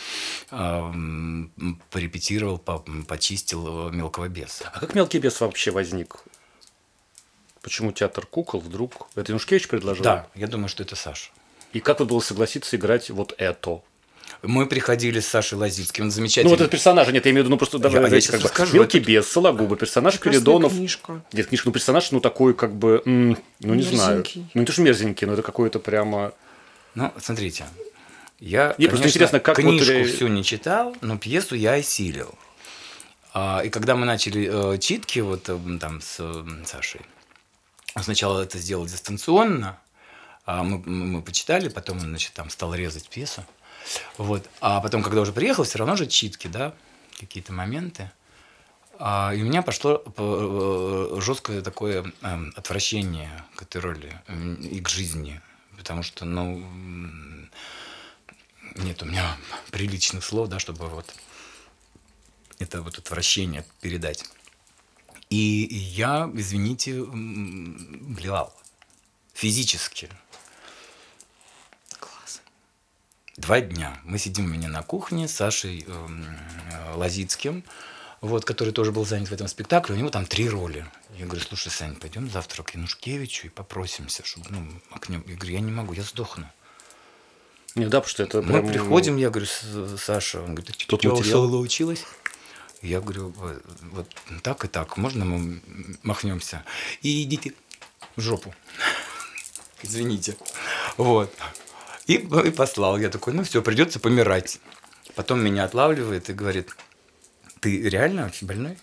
[0.49, 1.51] ам,
[1.91, 4.71] порепетировал, по- почистил э, мелкого беса.
[4.73, 6.23] А как мелкий бес вообще возник?
[7.61, 9.07] Почему театр кукол вдруг?
[9.13, 10.03] Это Янушкевич предложил?
[10.03, 11.29] Да, я думаю, что это Саша.
[11.73, 13.83] И как тут было согласиться играть вот это?
[14.41, 16.49] Мы приходили с Сашей Лазицким, он Ну, замечательный.
[16.49, 18.41] вот это персонажа, нет, я имею в виду, ну, просто давай, я знаете, щас как
[18.41, 20.71] бы, расскажу, Мелкий это- бес, Сологуба, персонаж Прекрасная Передонов.
[20.73, 21.21] книжка.
[21.33, 24.17] Нет, книжка, ну, персонаж, ну, такой, как бы, ну, не знаю.
[24.19, 24.49] Мерзенький.
[24.53, 26.31] Ну, не то, что мерзенький, но это какой-то прямо...
[26.95, 27.65] Ну, смотрите,
[28.39, 32.33] я, Мне просто интересно, как вот книжку ре- всю не читал, но пьесу я осилил.
[33.33, 37.01] А, и когда мы начали э, читки вот э, там с э, Сашей,
[37.95, 39.77] он сначала это сделал дистанционно,
[40.45, 43.45] а мы, мы почитали, потом он, значит, там стал резать пьесу.
[44.17, 44.49] Вот.
[44.61, 46.73] А потом, когда уже приехал, все равно же читки, да,
[47.19, 48.11] какие-то моменты.
[48.97, 54.21] А, и у меня пошло э, жесткое такое эм, отвращение к этой роли
[54.61, 55.41] и к жизни.
[55.77, 56.61] Потому что, ну,
[58.75, 59.37] нет у меня
[59.71, 61.13] приличных слов, да, чтобы вот
[62.59, 64.25] это вот отвращение передать.
[65.29, 68.53] И я, извините, блевал.
[69.33, 70.09] Физически.
[73.39, 73.97] Два дня.
[74.03, 76.25] Мы сидим у меня на кухне с Сашей эм,
[76.73, 77.63] э, Лазицким,
[78.19, 79.95] вот, который тоже был занят в этом спектакле.
[79.95, 80.85] У него там три роли.
[81.17, 85.23] Я говорю, слушай, Сань, пойдем завтра к Янушкевичу и попросимся, чтобы, ну, а к нему.
[85.25, 86.49] Я говорю, я не могу, я сдохну.
[87.75, 88.67] Не, да, потому что это Мы прям...
[88.67, 92.03] приходим, я говорю, «С- Саша, он говорит, что соло училась?
[92.81, 93.63] Я говорю, «Вот-
[93.93, 94.09] вот
[94.43, 95.61] так и так, можно мы
[96.03, 96.65] махнемся?
[97.01, 97.53] И идите
[98.17, 98.53] в жопу.
[99.81, 100.35] Извините.
[100.97, 101.33] Вот.
[102.09, 102.97] И, и послал.
[102.97, 104.59] Я такой, ну все, придется помирать.
[105.13, 106.75] Потом меня отлавливает и говорит,
[107.59, 108.79] ты реально очень больной?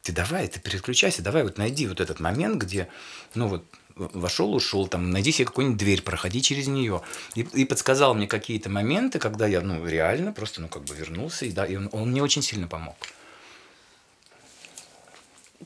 [0.00, 2.88] Ты давай, ты переключайся, давай вот найди вот этот момент, где,
[3.34, 3.64] ну вот,
[3.94, 7.02] вошел, ушел, там, найди себе какую-нибудь дверь, проходи через нее.
[7.34, 11.44] И, и подсказал мне какие-то моменты, когда я, ну, реально просто, ну, как бы вернулся,
[11.44, 12.96] и, да, и он, он мне очень сильно помог.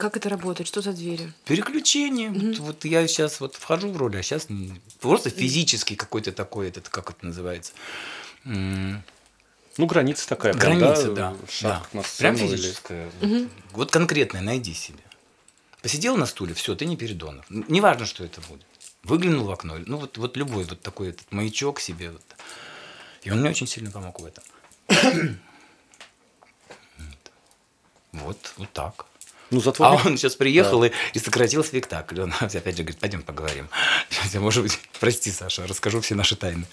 [0.01, 0.67] Как это работает?
[0.67, 1.31] Что за двери?
[1.45, 2.31] Переключение.
[2.31, 4.49] Вот, вот я сейчас вот вхожу в роль, а сейчас
[4.99, 7.75] просто физический какой-то такой, этот, как это называется,
[8.45, 10.55] Ну, граница такая.
[10.55, 11.37] прям, граница, да.
[11.51, 11.99] Шаг да.
[11.99, 12.05] на Прям
[12.37, 13.11] сцену или- физическая.
[13.73, 15.03] Вот конкретное найди себе.
[15.83, 17.45] Посидел на стуле, все, ты не Передонов.
[17.51, 18.65] Неважно, что это будет.
[19.03, 22.11] Выглянул в окно, ну вот, вот любой вот такой этот маячок себе.
[22.13, 22.23] Вот.
[23.23, 24.45] И он мне очень сильно помог в этом.
[28.13, 29.07] Вот, вот так.
[29.51, 30.07] Ну, А затворник...
[30.07, 32.21] он сейчас приехал и, и сократил спектакль.
[32.21, 33.69] Он опять же говорит, пойдем поговорим.
[34.33, 36.65] Я, может быть, прости, Саша, расскажу все наши тайны.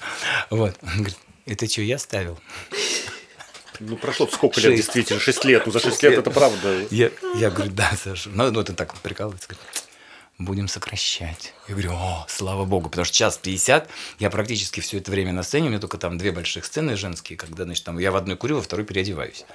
[0.49, 0.75] Вот.
[0.84, 2.39] Он говорит, это что, я ставил?
[3.80, 4.86] Ну, прошло сколько лет, Шесть.
[4.86, 5.65] действительно, 6 лет.
[5.65, 6.19] Ну, за 6 Шесть лет лет.
[6.21, 6.86] это правда.
[6.89, 8.30] Я, я говорю, да, Саша.
[8.30, 9.47] Ну, ну, это так прикалывается.
[9.49, 9.65] Говорит,
[10.38, 11.54] будем сокращать.
[11.68, 15.44] Я говорю, о, слава богу, потому что час 50, я практически все это время на
[15.44, 18.38] сцене, у меня только там две больших сцены женские, когда, значит, там я в одной
[18.38, 19.46] курю, во второй переодеваюсь.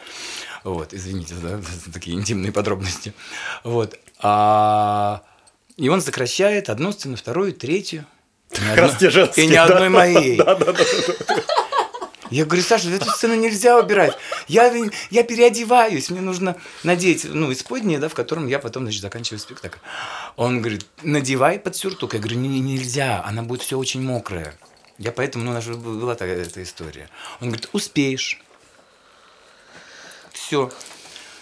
[0.64, 3.14] Вот, извините, да, за такие интимные подробности.
[3.64, 3.98] Вот.
[4.18, 5.22] А...
[5.76, 8.04] И он сокращает одну сцену, вторую, третью.
[8.50, 10.36] Как раз те женские, И ни одной моей.
[10.36, 10.84] Да, да, да.
[12.32, 14.16] Я говорю, Саша, эту сцену нельзя убирать.
[14.48, 14.72] Я,
[15.10, 19.78] я переодеваюсь, мне нужно надеть, ну, исподнее, да, в котором я потом, значит, заканчиваю спектакль.
[20.36, 22.14] Он говорит, надевай под сюртук.
[22.14, 24.54] Я говорю, «Не- не- нельзя, она будет все очень мокрая.
[24.98, 27.08] Я поэтому, ну, у нас же была такая эта история.
[27.40, 28.40] Он говорит, успеешь.
[30.32, 30.72] Все.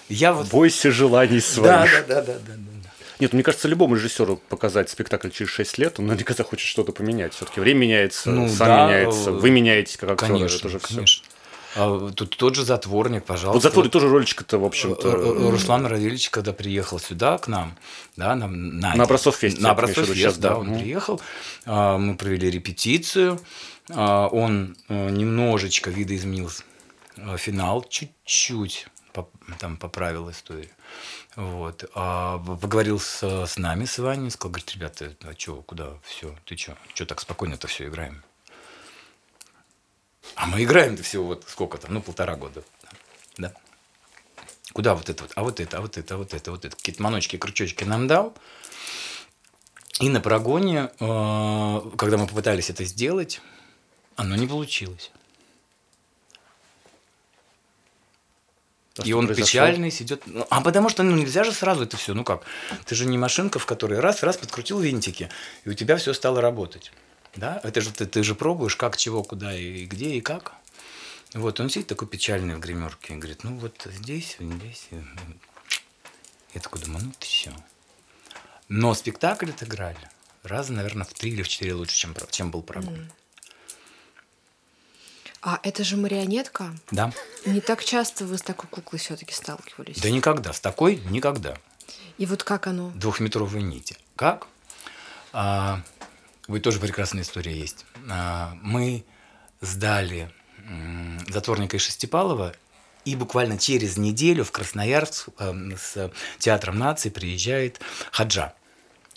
[0.09, 0.49] Я вот...
[0.49, 2.07] Бойся желаний Да, своих.
[2.09, 2.80] да, да, да, да, да.
[3.21, 7.35] Нет, мне кажется, любому режиссеру показать спектакль через 6 лет, он наверняка хочет что-то поменять.
[7.35, 10.33] Все-таки время меняется, Ну, сам да, меняется, э, вы меняетесь как актеры.
[10.33, 11.25] Конечно, это же конечно.
[11.77, 13.53] А, тут тот же затворник, пожалуйста.
[13.53, 15.09] Вот затворе тоже ролечка-то, в Э, общем-то...
[15.09, 17.77] э, Руслан Равильевич, когда приехал сюда к нам,
[18.17, 20.57] да, на, на, На на Образцов имею в виду фест, сейчас, да, да.
[20.57, 20.79] он Мгм.
[20.81, 21.21] приехал,
[21.67, 23.41] а, мы провели репетицию,
[23.91, 26.51] а, он э, немножечко видоизменил
[27.17, 28.87] э, финал, чуть-чуть
[29.59, 30.69] там поправил историю.
[31.41, 31.91] Вот.
[31.95, 36.55] А, поговорил с, с нами, с Ваней, сказал, говорит, ребята, а что, куда, все, ты
[36.55, 38.23] что, что так спокойно-то все играем?
[40.35, 42.63] А мы играем-то всего вот сколько там, ну, полтора года.
[43.39, 43.55] Да.
[44.75, 45.33] Куда вот это вот?
[45.35, 46.77] А вот это, а вот это, а вот это, вот это.
[46.77, 48.37] Какие-то маночки, крючочки нам дал.
[49.99, 53.41] И на прогоне, э, когда мы попытались это сделать,
[54.17, 55.11] оно не получилось.
[58.99, 59.47] А И он произошло?
[59.47, 60.23] печальный сидит.
[60.27, 62.13] Ну, А потому что ну, нельзя же сразу это все.
[62.13, 62.43] Ну как?
[62.87, 65.29] Ты же не машинка, в которой раз, раз подкрутил винтики,
[65.65, 66.93] и у тебя все стало работать.
[67.37, 67.61] Да?
[67.63, 70.55] Это же ты, ты же пробуешь, как, чего, куда и где и как.
[71.35, 74.89] Вот он сидит такой печальный в гримерке и говорит, ну вот здесь, здесь.
[76.53, 77.53] Я такой думаю, ну все.
[78.69, 80.11] Но спектакль отыграли.
[80.43, 83.11] Раза, наверное, в три или в четыре лучше, чем, чем был прогон.
[85.43, 86.75] А это же марионетка.
[86.91, 87.13] Да?
[87.47, 89.99] Не так часто вы с такой куклой все-таки сталкивались.
[90.01, 90.53] Да никогда.
[90.53, 91.57] С такой никогда.
[92.19, 92.91] И вот как оно?
[92.95, 93.97] двухметровые нити.
[94.17, 94.47] Как?
[95.33, 95.81] А,
[96.47, 97.87] вы тоже прекрасная история есть.
[98.11, 99.05] А, мы
[99.61, 100.31] сдали
[101.29, 102.55] затворника из Шестипалова,
[103.05, 107.81] и буквально через неделю в Красноярск эм, с Театром нации приезжает
[108.13, 108.53] Хаджа.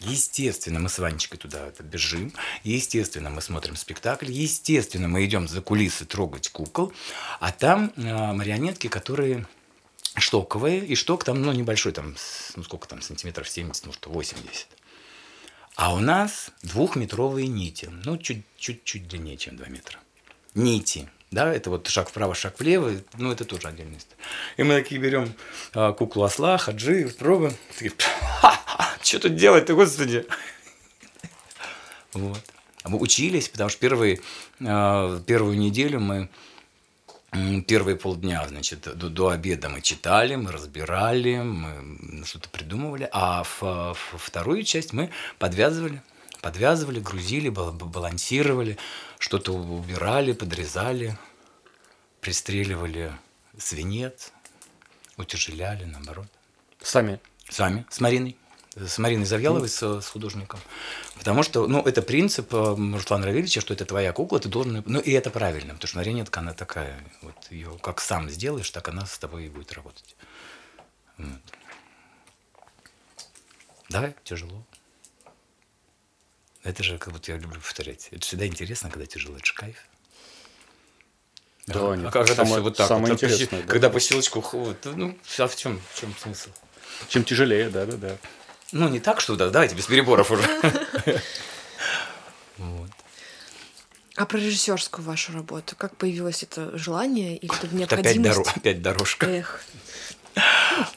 [0.05, 2.33] Естественно, мы с Ванечкой туда это бежим.
[2.63, 4.31] Естественно, мы смотрим спектакль.
[4.31, 6.93] Естественно, мы идем за кулисы трогать кукол.
[7.39, 8.01] А там э,
[8.33, 9.47] марионетки, которые
[10.15, 10.85] штоковые.
[10.85, 12.15] И шток там, ну, небольшой, там,
[12.55, 14.67] ну, сколько там, сантиметров 70, может, 80.
[15.75, 17.89] А у нас двухметровые нити.
[18.03, 19.99] Ну, чуть- чуть-чуть длиннее, чем 2 метра.
[20.53, 21.09] Нити.
[21.33, 24.21] Да, это вот шаг вправо, шаг влево, ну, это тоже отдельная история.
[24.57, 25.33] И мы такие берем
[25.73, 27.55] а, куклу осла, хаджи, пробуем.
[29.01, 30.27] Что тут делать-то, господи?
[32.13, 32.39] Вот.
[32.83, 34.21] А Мы учились, потому что первые,
[34.59, 36.29] э, первую неделю мы
[37.65, 43.61] первые полдня, значит, до, до обеда мы читали, мы разбирали, мы что-то придумывали, а в,
[43.61, 45.09] в вторую часть мы
[45.39, 46.03] подвязывали,
[46.41, 48.77] подвязывали, грузили, бал- балансировали,
[49.23, 51.17] что-то убирали, подрезали,
[52.19, 53.13] пристреливали
[53.57, 54.33] свинец,
[55.15, 56.27] утяжеляли, наоборот.
[56.81, 57.21] Сами.
[57.49, 58.35] Сами, с Мариной.
[58.75, 60.59] С Мариной Завьяловой, с, с художником.
[61.15, 64.83] Потому что, ну, это принцип э, Руслана Равильевича, что это твоя кукла, ты должен...
[64.85, 68.89] Ну, и это правильно, потому что марионетка, она такая, вот ее как сам сделаешь, так
[68.89, 70.17] она с тобой и будет работать.
[71.17, 71.39] Вот.
[73.87, 74.65] Да, тяжело.
[76.63, 79.75] Это же, как вот я люблю повторять, это всегда интересно, когда тяжело, это же кайф.
[81.67, 83.67] Да, а, нет, а когда самое- все вот так, самое вот, интересное, да.
[83.67, 86.49] когда по щелчку, вот, ну, а в чем, в чем смысл?
[87.09, 88.17] Чем тяжелее, да-да-да.
[88.71, 90.43] Ну, не так, что да, давайте без переборов уже.
[92.57, 92.89] Вот.
[94.15, 95.75] А про режиссерскую вашу работу?
[95.75, 98.39] Как появилось это желание или это Это опять, необходимость?
[98.39, 99.25] доро- опять дорожка.
[99.25, 99.63] Эх,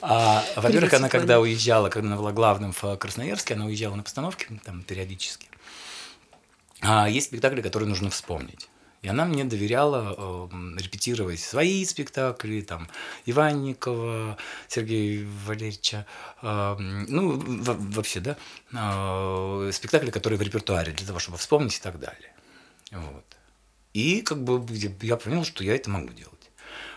[0.03, 4.49] А, во-первых, она когда уезжала, когда она была главным в Красноярске, она уезжала на постановки
[4.65, 5.49] там периодически.
[6.81, 8.69] А есть спектакли, которые нужно вспомнить.
[9.03, 12.89] И она мне доверяла э, репетировать свои спектакли, там,
[13.27, 14.37] Иванникова,
[14.69, 16.07] Сергея Валерьевича,
[16.43, 18.37] э, ну, во- вообще, да,
[18.73, 22.33] э, спектакли, которые в репертуаре, для того, чтобы вспомнить и так далее.
[22.91, 23.25] Вот.
[23.93, 24.65] И как бы
[25.03, 26.51] я- понял, что я это могу делать.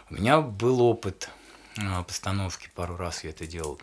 [0.09, 1.29] У меня был опыт
[1.77, 3.79] а, постановки, пару раз я это делал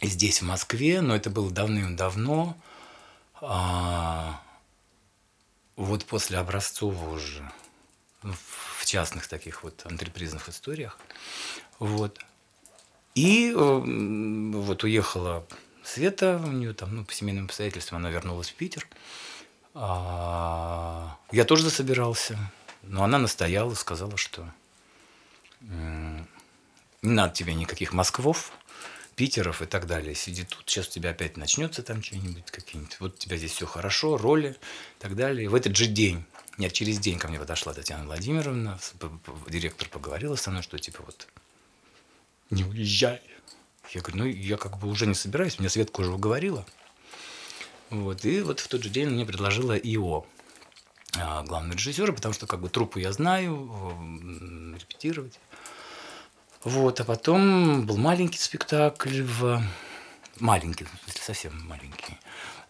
[0.00, 2.56] здесь, в Москве, но это было давным-давно.
[3.40, 4.40] А,
[5.76, 7.50] вот после Образцова уже,
[8.22, 10.98] в частных таких вот антрепризных историях.
[11.78, 12.18] Вот.
[13.14, 15.46] И э, вот уехала
[15.84, 18.88] Света, у нее там, ну, по семейным обстоятельствам она вернулась в Питер.
[19.74, 22.38] А, я тоже засобирался,
[22.82, 24.48] но она настояла, сказала, что
[25.60, 26.24] не
[27.02, 28.52] надо тебе никаких Москвов,
[29.14, 30.14] Питеров и так далее.
[30.14, 32.96] Сиди тут, сейчас у тебя опять начнется там что-нибудь, какие-нибудь.
[33.00, 34.56] Вот у тебя здесь все хорошо, роли
[34.98, 35.48] и так далее.
[35.48, 36.24] В этот же день,
[36.58, 38.78] нет, через день ко мне подошла Татьяна Владимировна,
[39.48, 41.28] директор поговорила со мной, что типа вот
[42.50, 43.20] не уезжай.
[43.92, 46.66] Я говорю, ну я как бы уже не собираюсь, мне Светка уже уговорила.
[47.90, 50.26] Вот, и вот в тот же день мне предложила ИО,
[51.16, 55.38] а, главный режиссер, потому что как бы труппу я знаю, репетировать.
[56.64, 59.62] Вот, а потом был маленький спектакль в...
[60.40, 62.18] Маленький, совсем маленький.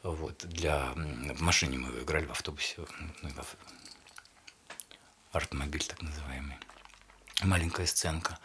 [0.02, 0.92] Вот, для...
[0.94, 2.76] В машине мы играли в автобусе,
[3.22, 3.56] ну, в...
[5.32, 6.56] Артмобиль так называемый.
[7.42, 8.38] Маленькая сценка.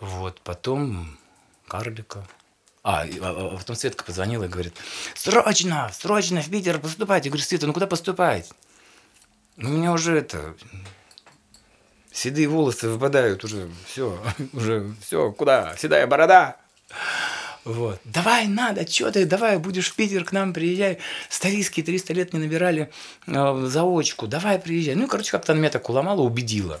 [0.00, 1.18] Вот, потом
[1.66, 2.26] Карлика.
[2.84, 3.06] А, а,
[3.54, 4.76] а потом Светка позвонила и говорит,
[5.14, 7.24] срочно, срочно в Питер поступать.
[7.24, 8.52] Я говорю, Света, ну куда поступать?
[9.56, 10.54] Ну, у меня уже это,
[12.16, 14.18] седые волосы выпадают уже, все,
[14.52, 16.56] уже, все, куда, седая борода.
[17.64, 18.00] Вот.
[18.04, 20.98] Давай, надо, что ты, давай, будешь в Питер к нам, приезжай.
[21.28, 22.90] Старийские 300 лет не набирали
[23.26, 24.94] э, заочку, давай, приезжай.
[24.94, 26.80] Ну, короче, как-то она меня так уломала, убедила.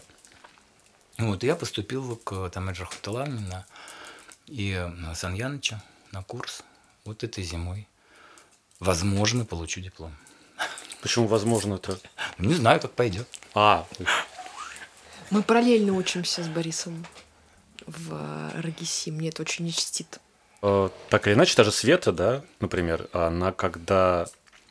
[1.18, 3.66] Вот, и я поступил к Тамеджа Хуталамина
[4.46, 5.82] и э, Сан Яныча
[6.12, 6.62] на курс
[7.04, 7.88] вот этой зимой.
[8.78, 10.14] Возможно, получу диплом.
[11.00, 11.98] Почему возможно-то?
[12.38, 13.26] Не знаю, как пойдет.
[13.54, 13.86] А,
[15.30, 17.06] мы параллельно учимся с Борисом
[17.86, 19.10] в РГСИ.
[19.10, 20.18] Мне это очень не чтит.
[20.62, 24.26] Э, так или иначе, даже Света, да, например, она когда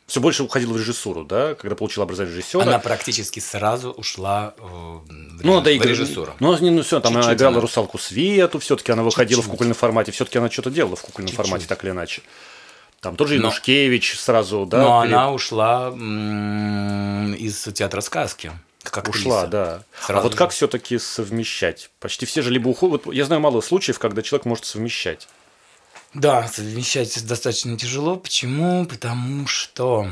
[0.06, 2.62] все больше уходила в режиссуру, да, когда получила образование режиссера.
[2.62, 5.02] Она практически сразу ушла в,
[5.42, 6.34] ну, да, в режиссуру.
[6.38, 7.60] Ну, ну, все, там Чуть-чуть она играла она...
[7.60, 9.48] русалку Свету, все-таки она выходила Чуть-чуть.
[9.48, 11.44] в кукольном формате, все-таки она что-то делала в кукольном Чуть-чуть.
[11.46, 12.22] формате, так или иначе.
[13.00, 14.20] Там тоже Янушкевич Но...
[14.20, 14.78] сразу, да.
[14.78, 15.14] Но перед...
[15.14, 18.52] она ушла м- из театра сказки
[18.90, 19.82] как ушла, да.
[20.00, 20.38] Сразу а вот же.
[20.38, 21.90] как все-таки совмещать?
[22.00, 23.06] Почти все же либо уходят.
[23.06, 25.28] Я знаю мало случаев, когда человек может совмещать.
[26.14, 28.16] Да, совмещать достаточно тяжело.
[28.16, 28.86] Почему?
[28.86, 30.10] Потому что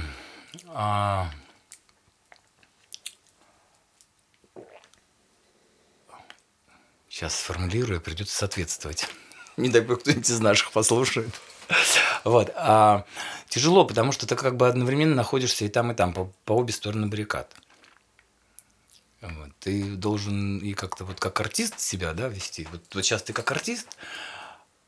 [0.68, 1.30] а...
[7.08, 9.08] сейчас сформулирую, придется соответствовать.
[9.56, 11.30] Не дай бог кто-нибудь из наших послушает.
[12.24, 12.52] Вот.
[12.56, 13.04] А,
[13.48, 16.72] тяжело, потому что ты как бы одновременно находишься и там, и там, по, по обе
[16.72, 17.54] стороны баррикад.
[19.24, 19.50] Вот.
[19.60, 22.68] Ты должен и как-то вот как артист себя да, вести.
[22.70, 23.88] Вот, вот сейчас ты как артист,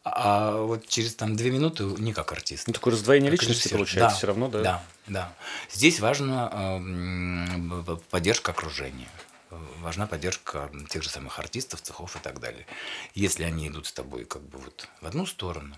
[0.04, 2.66] а вот через там две минуты не как артист.
[2.66, 3.76] Ну, такое раздвоение личности режиссер.
[3.76, 4.62] получается да, все равно, да?
[4.62, 5.32] Да, да.
[5.72, 9.08] Здесь важна э, поддержка окружения.
[9.80, 12.66] Важна поддержка тех же самых артистов, цехов и так далее.
[13.14, 15.76] Если они идут с тобой как бы вот в одну сторону,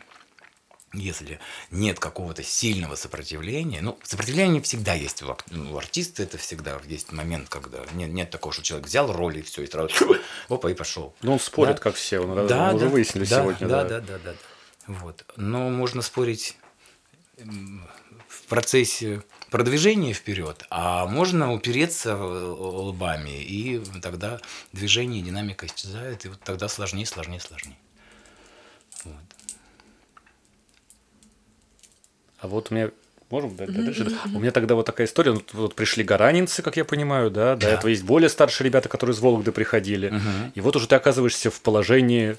[0.92, 1.38] если
[1.70, 7.48] нет какого-то сильного сопротивления, ну, сопротивление всегда есть у, у артиста, это всегда есть момент,
[7.48, 9.92] когда нет, нет такого, что человек взял роль и все, и сразу
[10.48, 11.14] опа, и пошел.
[11.22, 11.82] Ну, он спорит, да?
[11.82, 13.68] как все, он, да, мы уже выяснили да, сегодня.
[13.68, 14.34] Да, да, да, да, да.
[14.86, 15.24] Вот.
[15.36, 16.56] Но можно спорить
[17.36, 24.40] в процессе продвижения вперед, а можно упереться лбами, и тогда
[24.72, 27.76] движение, динамика исчезает, и вот тогда сложнее, сложнее, сложнее.
[32.40, 32.90] А вот у меня
[33.30, 33.84] Можем mm-hmm.
[33.84, 34.06] дальше?
[34.34, 35.32] У меня тогда вот такая история.
[35.32, 37.56] Вот, вот пришли гаранинцы, как я понимаю, да.
[37.56, 37.72] До да.
[37.74, 40.18] этого есть более старшие ребята, которые из Вологды приходили.
[40.54, 42.36] И вот уже ты оказываешься в положении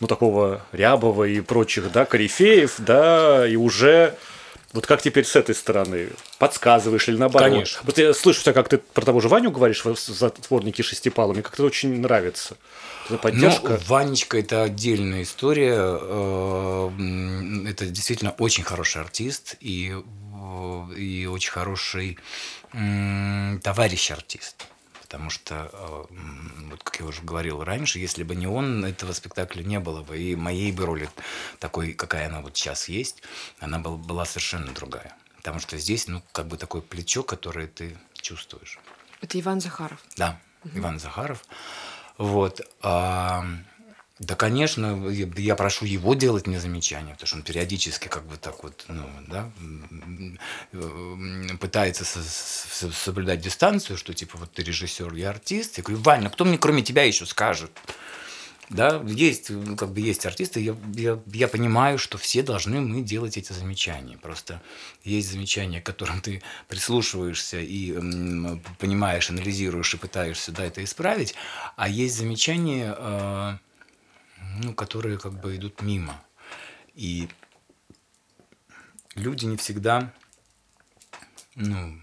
[0.00, 4.14] ну, такого Рябова и прочих, да, корифеев, да, и уже
[4.74, 6.08] вот как теперь с этой стороны?
[6.38, 7.48] Подсказываешь или наоборот?
[7.48, 7.80] Конечно.
[7.84, 11.42] Вот я слышу тебя, как ты про того же Ваню говоришь в затворнике шестипалом, мне
[11.42, 12.56] как-то очень нравится.
[13.06, 13.68] Это поддержка.
[13.68, 15.76] Ну, Ванечка– это отдельная история.
[15.78, 16.90] Э,
[17.68, 22.18] это действительно очень хороший артист и, э, и очень хороший
[23.62, 24.66] товарищ артист.
[25.14, 26.04] Потому что, э,
[26.70, 30.18] вот как я уже говорил раньше, если бы не он, этого спектакля не было бы.
[30.18, 31.08] И моей бы роли
[31.60, 33.22] такой, какая она вот сейчас есть,
[33.60, 35.16] она была совершенно другая.
[35.36, 38.80] Потому что здесь, ну, как бы такое плечо, которое ты чувствуешь.
[39.20, 40.00] Это Иван Захаров.
[40.16, 40.78] Да, угу.
[40.80, 41.44] Иван Захаров.
[42.18, 42.60] Вот.
[42.82, 43.46] А,
[44.20, 48.62] да, конечно, я прошу его делать мне замечания, потому что он периодически как бы так
[48.62, 49.50] вот, ну, да,
[51.58, 55.78] пытается соблюдать дистанцию, что типа вот ты режиссер, я артист.
[55.78, 57.72] Я говорю, Ваня, кто мне кроме тебя еще скажет?
[58.70, 63.02] Да, есть, ну, как бы есть артисты, я, я, я понимаю, что все должны мы
[63.02, 64.16] делать эти замечания.
[64.16, 64.62] Просто
[65.02, 71.34] есть замечания, к которым ты прислушиваешься и м, понимаешь, анализируешь и пытаешься да, это исправить,
[71.76, 73.56] а есть замечания, э,
[74.62, 76.22] ну, которые как бы идут мимо.
[76.94, 77.28] И
[79.14, 80.12] люди не всегда
[81.54, 82.00] ну,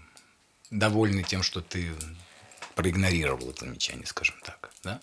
[0.70, 1.92] довольны тем, что ты
[2.74, 4.70] проигнорировал это замечание, скажем так.
[4.82, 5.00] Да?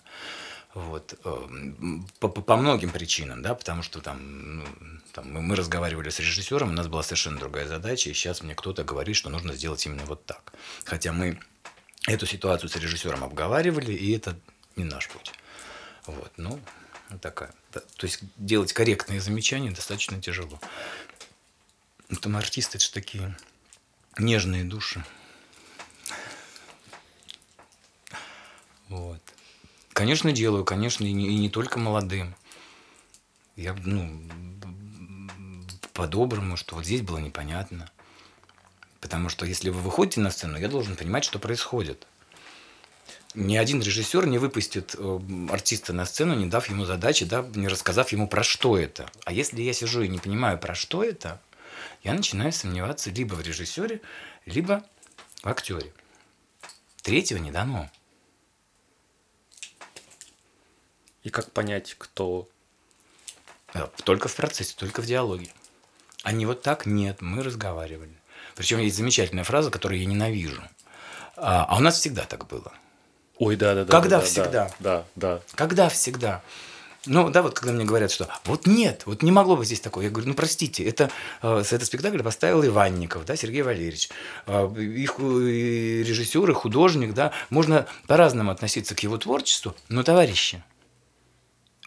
[0.73, 1.19] Вот.
[1.25, 4.65] Эм, по, по многим причинам, да, потому что там, ну,
[5.13, 8.53] там мы, мы разговаривали с режиссером, у нас была совершенно другая задача, и сейчас мне
[8.53, 10.53] кто-то говорит, что нужно сделать именно вот так.
[10.85, 11.39] Хотя мы
[12.07, 14.39] эту ситуацию с режиссером обговаривали, и это
[14.75, 15.31] не наш путь.
[16.05, 16.59] Вот, ну,
[17.17, 17.53] такая.
[17.71, 20.59] То есть делать корректные замечания достаточно тяжело.
[22.09, 23.37] Ну, там артисты это же такие
[24.17, 25.03] нежные души.
[28.89, 29.21] Вот.
[29.93, 32.35] Конечно, делаю, конечно, и не, и не только молодым.
[33.55, 34.23] Я, ну,
[35.93, 37.89] по-доброму, что вот здесь было непонятно.
[39.01, 42.07] Потому что если вы выходите на сцену, я должен понимать, что происходит.
[43.35, 45.19] Ни один режиссер не выпустит э,
[45.51, 49.07] артиста на сцену, не дав ему задачи, да, не рассказав ему про что это.
[49.23, 51.39] А если я сижу и не понимаю, про что это,
[52.03, 54.01] я начинаю сомневаться либо в режиссере,
[54.45, 54.83] либо
[55.43, 55.93] в актере.
[57.03, 57.89] Третьего не дано.
[61.23, 62.49] И как понять, кто...
[64.03, 65.49] Только в процессе, только в диалоге.
[66.23, 68.17] А не вот так, нет, мы разговаривали.
[68.55, 70.63] Причем есть замечательная фраза, которую я ненавижу.
[71.35, 72.73] А, а у нас всегда так было.
[73.39, 73.91] Ой, да, да, да.
[73.91, 74.71] Когда да, всегда?
[74.79, 75.41] Да, да.
[75.55, 76.43] Когда всегда?
[77.05, 80.05] Ну, да, вот когда мне говорят, что вот нет, вот не могло бы здесь такое.
[80.05, 81.09] Я говорю, ну, простите, это,
[81.41, 84.09] э, этот спектакль поставил Иванников, да, Сергей Валерьевич.
[84.45, 90.61] Э, их э, режиссер и художник, да, можно по-разному относиться к его творчеству, но, товарищи,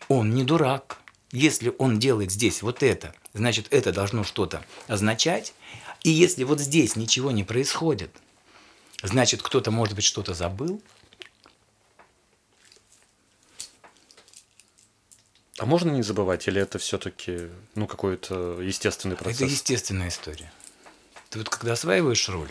[0.09, 0.99] он не дурак.
[1.31, 5.53] Если он делает здесь вот это, значит, это должно что-то означать.
[6.03, 8.11] И если вот здесь ничего не происходит,
[9.03, 10.83] значит, кто-то, может быть, что-то забыл.
[15.59, 19.43] А можно не забывать, или это все-таки ну, какой-то естественный процесс?
[19.43, 20.51] Это естественная история.
[21.31, 22.51] Ты вот когда осваиваешь роль,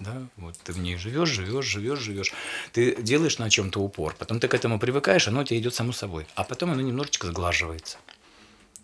[0.00, 2.32] да, вот ты в ней живешь, живешь, живешь, живешь.
[2.72, 5.92] Ты делаешь на чем-то упор, потом ты к этому привыкаешь, оно у тебя идет само
[5.92, 7.98] собой, а потом оно немножечко сглаживается.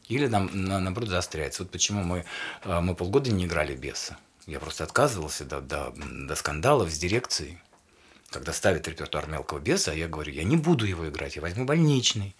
[0.09, 1.63] Или нам, на, наоборот, заостряется.
[1.63, 2.25] Вот почему мы,
[2.65, 4.17] э, мы полгода не играли беса.
[4.47, 7.59] Я просто отказывался до, до, до скандалов с дирекцией.
[8.31, 12.35] Когда ставят репертуар мелкого беса, я говорю, я не буду его играть, я возьму больничный.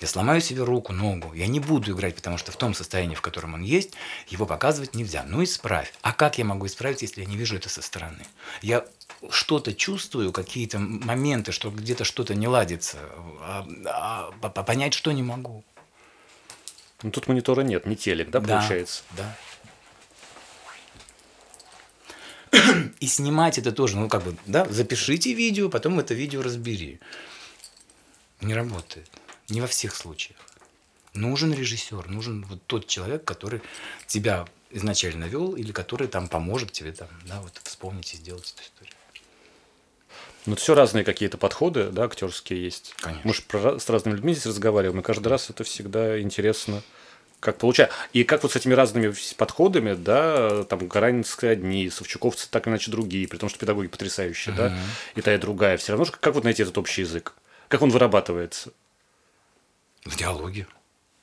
[0.00, 1.34] Я сломаю себе руку, ногу.
[1.34, 3.92] Я не буду играть, потому что в том состоянии, в котором он есть,
[4.28, 5.24] его показывать нельзя.
[5.26, 5.92] Ну, исправь.
[6.00, 8.24] А как я могу исправить, если я не вижу это со стороны?
[8.62, 8.86] Я
[9.28, 12.96] что-то чувствую, какие-то моменты, что где-то что-то не ладится,
[13.42, 15.62] а, а, а понять что не могу.
[17.02, 19.02] Ну, тут монитора нет, не телек, да, получается?
[19.16, 19.36] Да.
[23.00, 27.00] И снимать это тоже, ну, как бы, да, запишите видео, потом это видео разбери.
[28.40, 29.10] Не работает.
[29.50, 30.38] Не во всех случаях.
[31.12, 33.62] Нужен режиссер, нужен вот тот человек, который
[34.06, 38.62] тебя изначально вел или который там поможет тебе там, да, вот вспомнить и сделать эту
[38.62, 38.94] историю.
[40.46, 42.94] Ну, это все разные какие-то подходы, да, актерские есть.
[43.00, 43.22] Конечно.
[43.24, 46.82] Мы же про, с разными людьми здесь разговариваем, и каждый раз это всегда интересно,
[47.40, 47.94] как получается.
[48.12, 53.28] И как вот с этими разными подходами, да, там Гаранинские одни, Савчуковцы так иначе другие,
[53.28, 54.70] при том, что педагоги потрясающие, uh-huh.
[54.70, 54.78] да,
[55.14, 55.76] и та, и другая.
[55.76, 57.34] Все равно, как вот найти этот общий язык?
[57.68, 58.72] Как он вырабатывается?
[60.04, 60.66] В диалоге.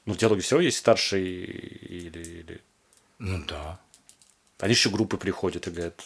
[0.06, 2.62] Ну, в диалоге все есть старший или, или...
[3.20, 3.80] Ну да.
[4.60, 6.04] Они еще группы приходят и говорят.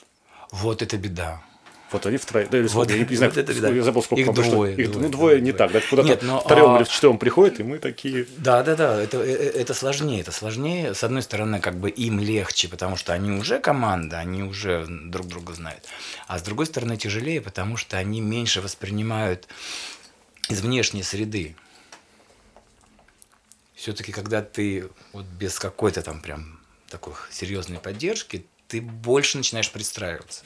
[0.51, 1.43] Вот это беда.
[1.91, 2.47] Вот они втроем.
[2.49, 3.69] Да, вот, я не знаю, вот это беда.
[3.69, 5.57] я забыл, сколько их там двое, их, двое, Ну, двое двое, не двое.
[5.57, 5.71] так.
[5.73, 6.77] Да, куда-то Нет, но, втроем а...
[6.77, 8.25] или в четвером приходят, и мы такие.
[8.37, 9.01] Да, да, да.
[9.01, 10.21] Это, это сложнее.
[10.21, 10.93] Это сложнее.
[10.93, 15.27] С одной стороны, как бы им легче, потому что они уже команда, они уже друг
[15.27, 15.83] друга знают.
[16.27, 19.47] А с другой стороны, тяжелее, потому что они меньше воспринимают
[20.47, 21.55] из внешней среды.
[23.81, 30.43] Все-таки, когда ты вот без какой-то там прям такой серьезной поддержки, ты больше начинаешь пристраиваться.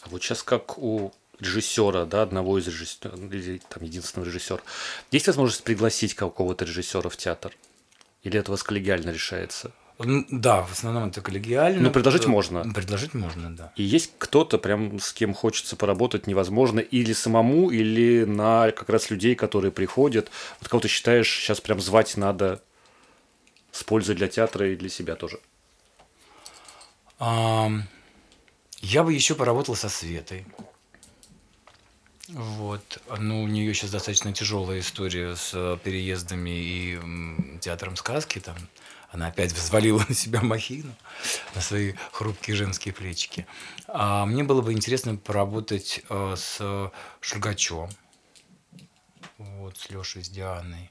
[0.00, 4.60] А вот сейчас как у режиссера, да, одного из режиссеров, или там единственного режиссера,
[5.12, 7.56] есть возможность пригласить какого-то режиссера в театр?
[8.24, 9.70] Или это у вас коллегиально решается?
[9.98, 11.80] Да, в основном это коллегиально.
[11.80, 12.64] Ну, предложить можно.
[12.72, 13.72] Предложить можно, да.
[13.76, 19.10] И есть кто-то, прям с кем хочется поработать невозможно, или самому, или на как раз
[19.10, 20.30] людей, которые приходят.
[20.60, 22.60] Вот кого ты считаешь, сейчас прям звать надо
[23.70, 25.38] с пользой для театра и для себя тоже?
[27.20, 30.44] Я бы еще поработал со Светой.
[32.28, 33.00] Вот.
[33.18, 36.98] Ну, у нее сейчас достаточно тяжелая история с э, переездами и
[37.60, 38.38] театром сказки.
[38.38, 38.56] Там
[39.12, 40.94] она опять взвалила на себя махину,
[41.54, 43.46] на свои хрупкие женские плечики.
[43.86, 46.90] А мне было бы интересно поработать э, с
[47.20, 47.90] Шульгачом,
[49.38, 50.90] вот, с Лешей, с Дианой.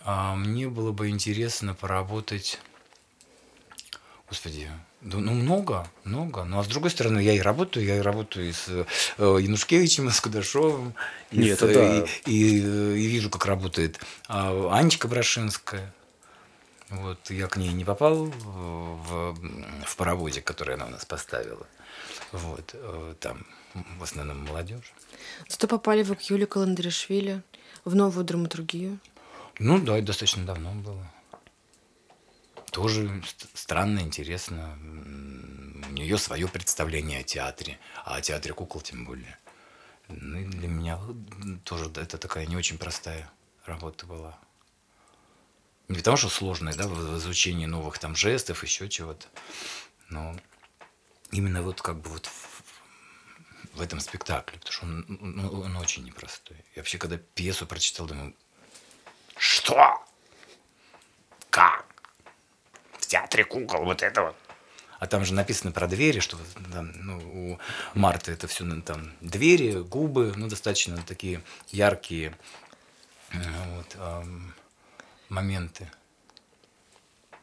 [0.00, 2.58] А мне было бы интересно поработать...
[4.28, 6.44] Господи, да, ну много, много.
[6.44, 8.84] Ну а с другой стороны, я и работаю, я и работаю и с э,
[9.18, 10.94] Янушкевичем, и с Кудашовым,
[11.30, 12.06] и, Нет, с- это да.
[12.26, 15.94] и, и, э, и вижу, как работает а, Анечка Брашинская.
[16.90, 19.34] Вот я к ней не попал в,
[19.84, 21.66] в паровозик, который она у нас поставила.
[22.32, 23.46] Вот э, там
[23.98, 24.92] в основном молодежь.
[25.48, 27.42] Зато попали вы к Юле Каландришвили
[27.84, 28.98] в новую драматургию.
[29.58, 31.06] Ну да, это достаточно давно было.
[32.70, 34.78] Тоже ст- странно, интересно.
[35.88, 39.38] У нее свое представление о театре, а о театре кукол тем более.
[40.08, 43.30] Ну и для меня м, тоже это такая не очень простая
[43.66, 44.38] работа была.
[45.88, 49.26] Не потому что сложная, да, в изучении новых там жестов, еще чего-то.
[50.10, 50.36] Но
[51.30, 52.62] именно вот как бы вот в,
[53.78, 56.58] в этом спектакле, потому что он, ну, он очень непростой.
[56.74, 58.34] Я вообще, когда пьесу прочитал, думаю,
[59.38, 60.04] что?
[61.48, 61.86] Как?
[62.98, 64.36] В театре кукол вот это вот.
[64.98, 66.36] А там же написано про двери, что
[66.72, 67.52] там, ну,
[67.94, 72.36] у Марты это все там двери, губы, ну, достаточно такие яркие
[73.30, 74.54] э, вот, ам,
[75.28, 75.90] моменты.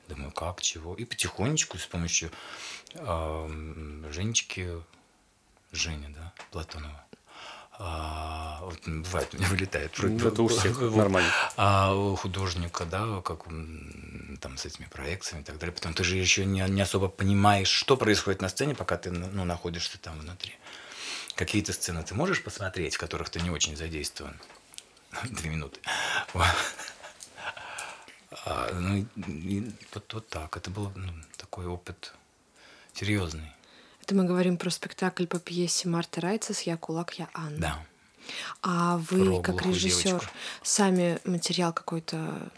[0.07, 0.95] Думаю, как, чего?
[0.95, 2.31] И потихонечку с помощью
[2.95, 4.83] ам, Женечки,
[5.71, 7.05] Женя, да, Платонова.
[7.77, 9.91] А, вот бывает, у меня вылетает.
[9.97, 10.95] Ну, это у всех Вот.
[10.95, 11.29] нормально.
[11.57, 15.73] А у художника, да, как там с этими проекциями и так далее.
[15.73, 19.43] Потом ты же еще не, не особо понимаешь, что происходит на сцене, пока ты ну,
[19.43, 20.55] находишься там внутри.
[21.35, 24.39] Какие-то сцены ты можешь посмотреть, в которых ты не очень задействован.
[25.23, 25.79] Две минуты.
[28.45, 30.57] А, ну, и- вот, вот так.
[30.57, 32.13] Это был ну, такой опыт
[32.93, 33.51] серьезный.
[34.01, 37.57] Это мы говорим про спектакль по пьесе Марты Райцес «Я кулак, я Анна».
[37.57, 37.85] Да.
[38.61, 40.31] А вы, Про как режиссер, девочку.
[40.63, 42.51] сами материал какой-то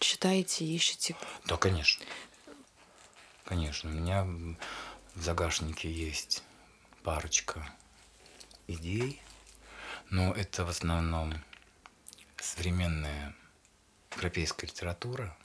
[0.00, 1.16] читаете, ищете?
[1.46, 2.04] Да, конечно.
[3.44, 3.90] Конечно.
[3.90, 4.24] У меня
[5.14, 6.42] в загашнике есть
[7.04, 7.68] парочка
[8.66, 9.20] идей,
[10.10, 11.34] но это в основном
[12.40, 13.34] современная
[14.16, 15.36] европейская литература.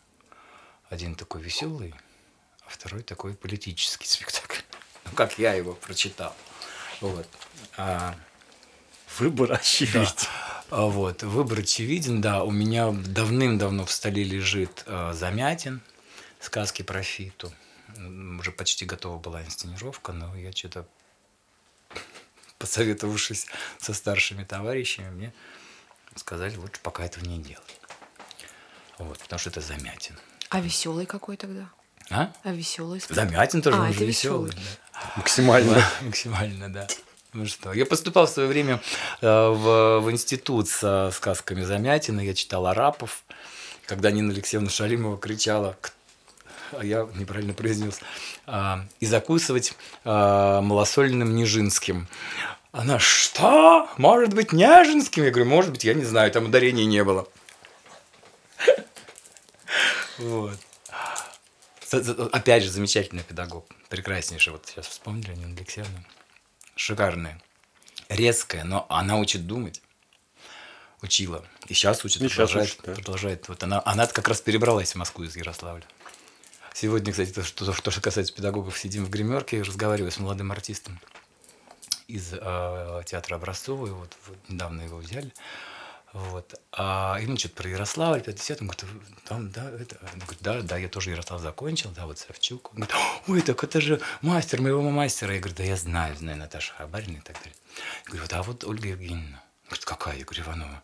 [0.90, 1.94] Один такой веселый,
[2.66, 4.62] а второй такой политический спектакль.
[5.06, 6.36] Ну, как я его прочитал.
[7.02, 7.28] Вот.
[7.78, 8.16] А,
[9.18, 10.08] Выбор очевиден.
[10.70, 12.44] а Вот, выбор очевиден, да.
[12.44, 15.82] У меня давным-давно в столе лежит э, Замятин,
[16.40, 17.52] сказки про Фиту.
[17.98, 20.88] Уже почти готова была инсценировка, но я что-то,
[22.60, 23.48] посоветовавшись
[23.80, 25.34] со старшими товарищами, мне
[26.16, 27.79] сказали, лучше пока этого не делать.
[29.00, 30.16] Вот, потому что это Замятин.
[30.50, 31.70] А веселый какой тогда?
[32.10, 32.32] А?
[32.44, 34.52] А веселый Замятин тоже А, он это же веселый.
[34.52, 34.66] весёлый.
[35.16, 35.74] Максимально.
[35.76, 36.88] Да, максимально, да.
[37.34, 38.82] Ну что, я поступал в свое время
[39.22, 43.24] э, в, в институт со сказками Замятина, я читал Арапов,
[43.86, 45.94] когда Нина Алексеевна Шалимова кричала, «К-
[46.72, 48.00] а я неправильно произнес,
[48.48, 52.08] а, и закусывать а, малосольным Нижинским.
[52.72, 53.88] Она, что?
[53.98, 55.24] Может быть, Нежинским?
[55.24, 57.28] Я говорю, может быть, я не знаю, там ударения не было.
[60.20, 60.58] Вот.
[62.32, 63.66] Опять же, замечательный педагог.
[63.90, 64.54] Прекраснейший.
[64.54, 66.04] Вот сейчас вспомнили Нина Алексеевна.
[66.76, 67.42] Шикарная.
[68.10, 69.82] Резкая, но она учит думать.
[71.02, 71.46] Учила.
[71.68, 72.68] И сейчас учит, И продолжает.
[72.68, 72.94] учит, да.
[72.94, 73.48] продолжает.
[73.48, 75.86] Вот она, она как раз перебралась в Москву из Ярославля.
[76.74, 81.00] Сегодня, кстати, то, что, то, что касается педагогов, сидим в гримерке, разговариваю с молодым артистом
[82.08, 85.32] из э, театра Образцова, и вот, вот недавно его взяли.
[86.14, 86.60] Вот.
[86.72, 88.86] А ему что-то про Ярославль, 50 он говорит,
[89.26, 92.72] там, да, это, он говорит, да, да, я тоже Ярослав закончил, да, вот Савчук.
[92.74, 92.96] Он говорит,
[93.28, 95.34] ой, так это же мастер моего мастера.
[95.34, 97.56] Я говорю, да я знаю, знаю Наташа Хабарина и так далее.
[98.06, 99.44] Я говорю, вот, а вот Ольга Евгеньевна.
[99.64, 100.18] Он говорит, какая?
[100.18, 100.84] Я говорю, Иванова.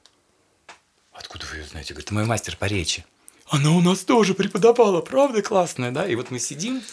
[1.12, 1.94] Откуда вы ее знаете?
[1.94, 3.04] Говорит, мой мастер по речи.
[3.48, 6.08] Она у нас тоже преподавала, правда классная, да?
[6.08, 6.84] И вот мы сидим,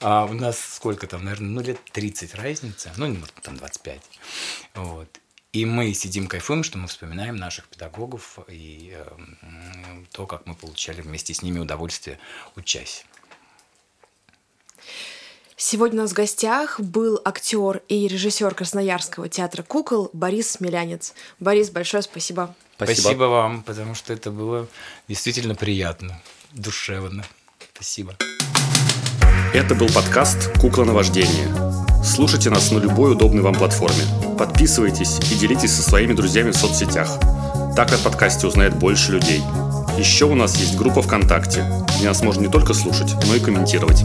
[0.00, 4.00] а у нас сколько там, наверное, ну лет 30 разница, ну, может, там 25.
[4.74, 5.21] Вот.
[5.52, 9.04] И мы сидим, кайфуем, что мы вспоминаем наших педагогов и э,
[10.10, 12.18] то, как мы получали вместе с ними удовольствие,
[12.56, 13.04] учась.
[15.54, 21.12] Сегодня у нас в гостях был актер и режиссер Красноярского театра кукол Борис Смелянец.
[21.38, 22.54] Борис, большое спасибо.
[22.76, 23.24] Спасибо.
[23.24, 24.66] вам, потому что это было
[25.06, 26.22] действительно приятно,
[26.52, 27.26] душевно.
[27.74, 28.16] Спасибо.
[29.52, 31.91] Это был подкаст «Кукла на вождение».
[32.04, 34.02] Слушайте нас на любой удобной вам платформе.
[34.36, 37.08] Подписывайтесь и делитесь со своими друзьями в соцсетях.
[37.76, 39.40] Так о подкасте узнает больше людей.
[39.96, 41.64] Еще у нас есть группа ВКонтакте,
[41.96, 44.02] где нас можно не только слушать, но и комментировать.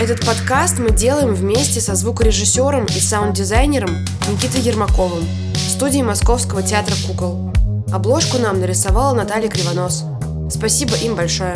[0.00, 3.90] Этот подкаст мы делаем вместе со звукорежиссером и саунд-дизайнером
[4.30, 5.24] Никитой Ермаковым
[5.54, 7.52] в студии Московского театра кукол.
[7.92, 10.04] Обложку нам нарисовала Наталья Кривонос.
[10.52, 11.54] Спасибо им большое.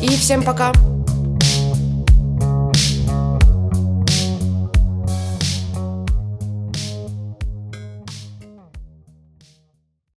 [0.00, 0.72] И всем пока!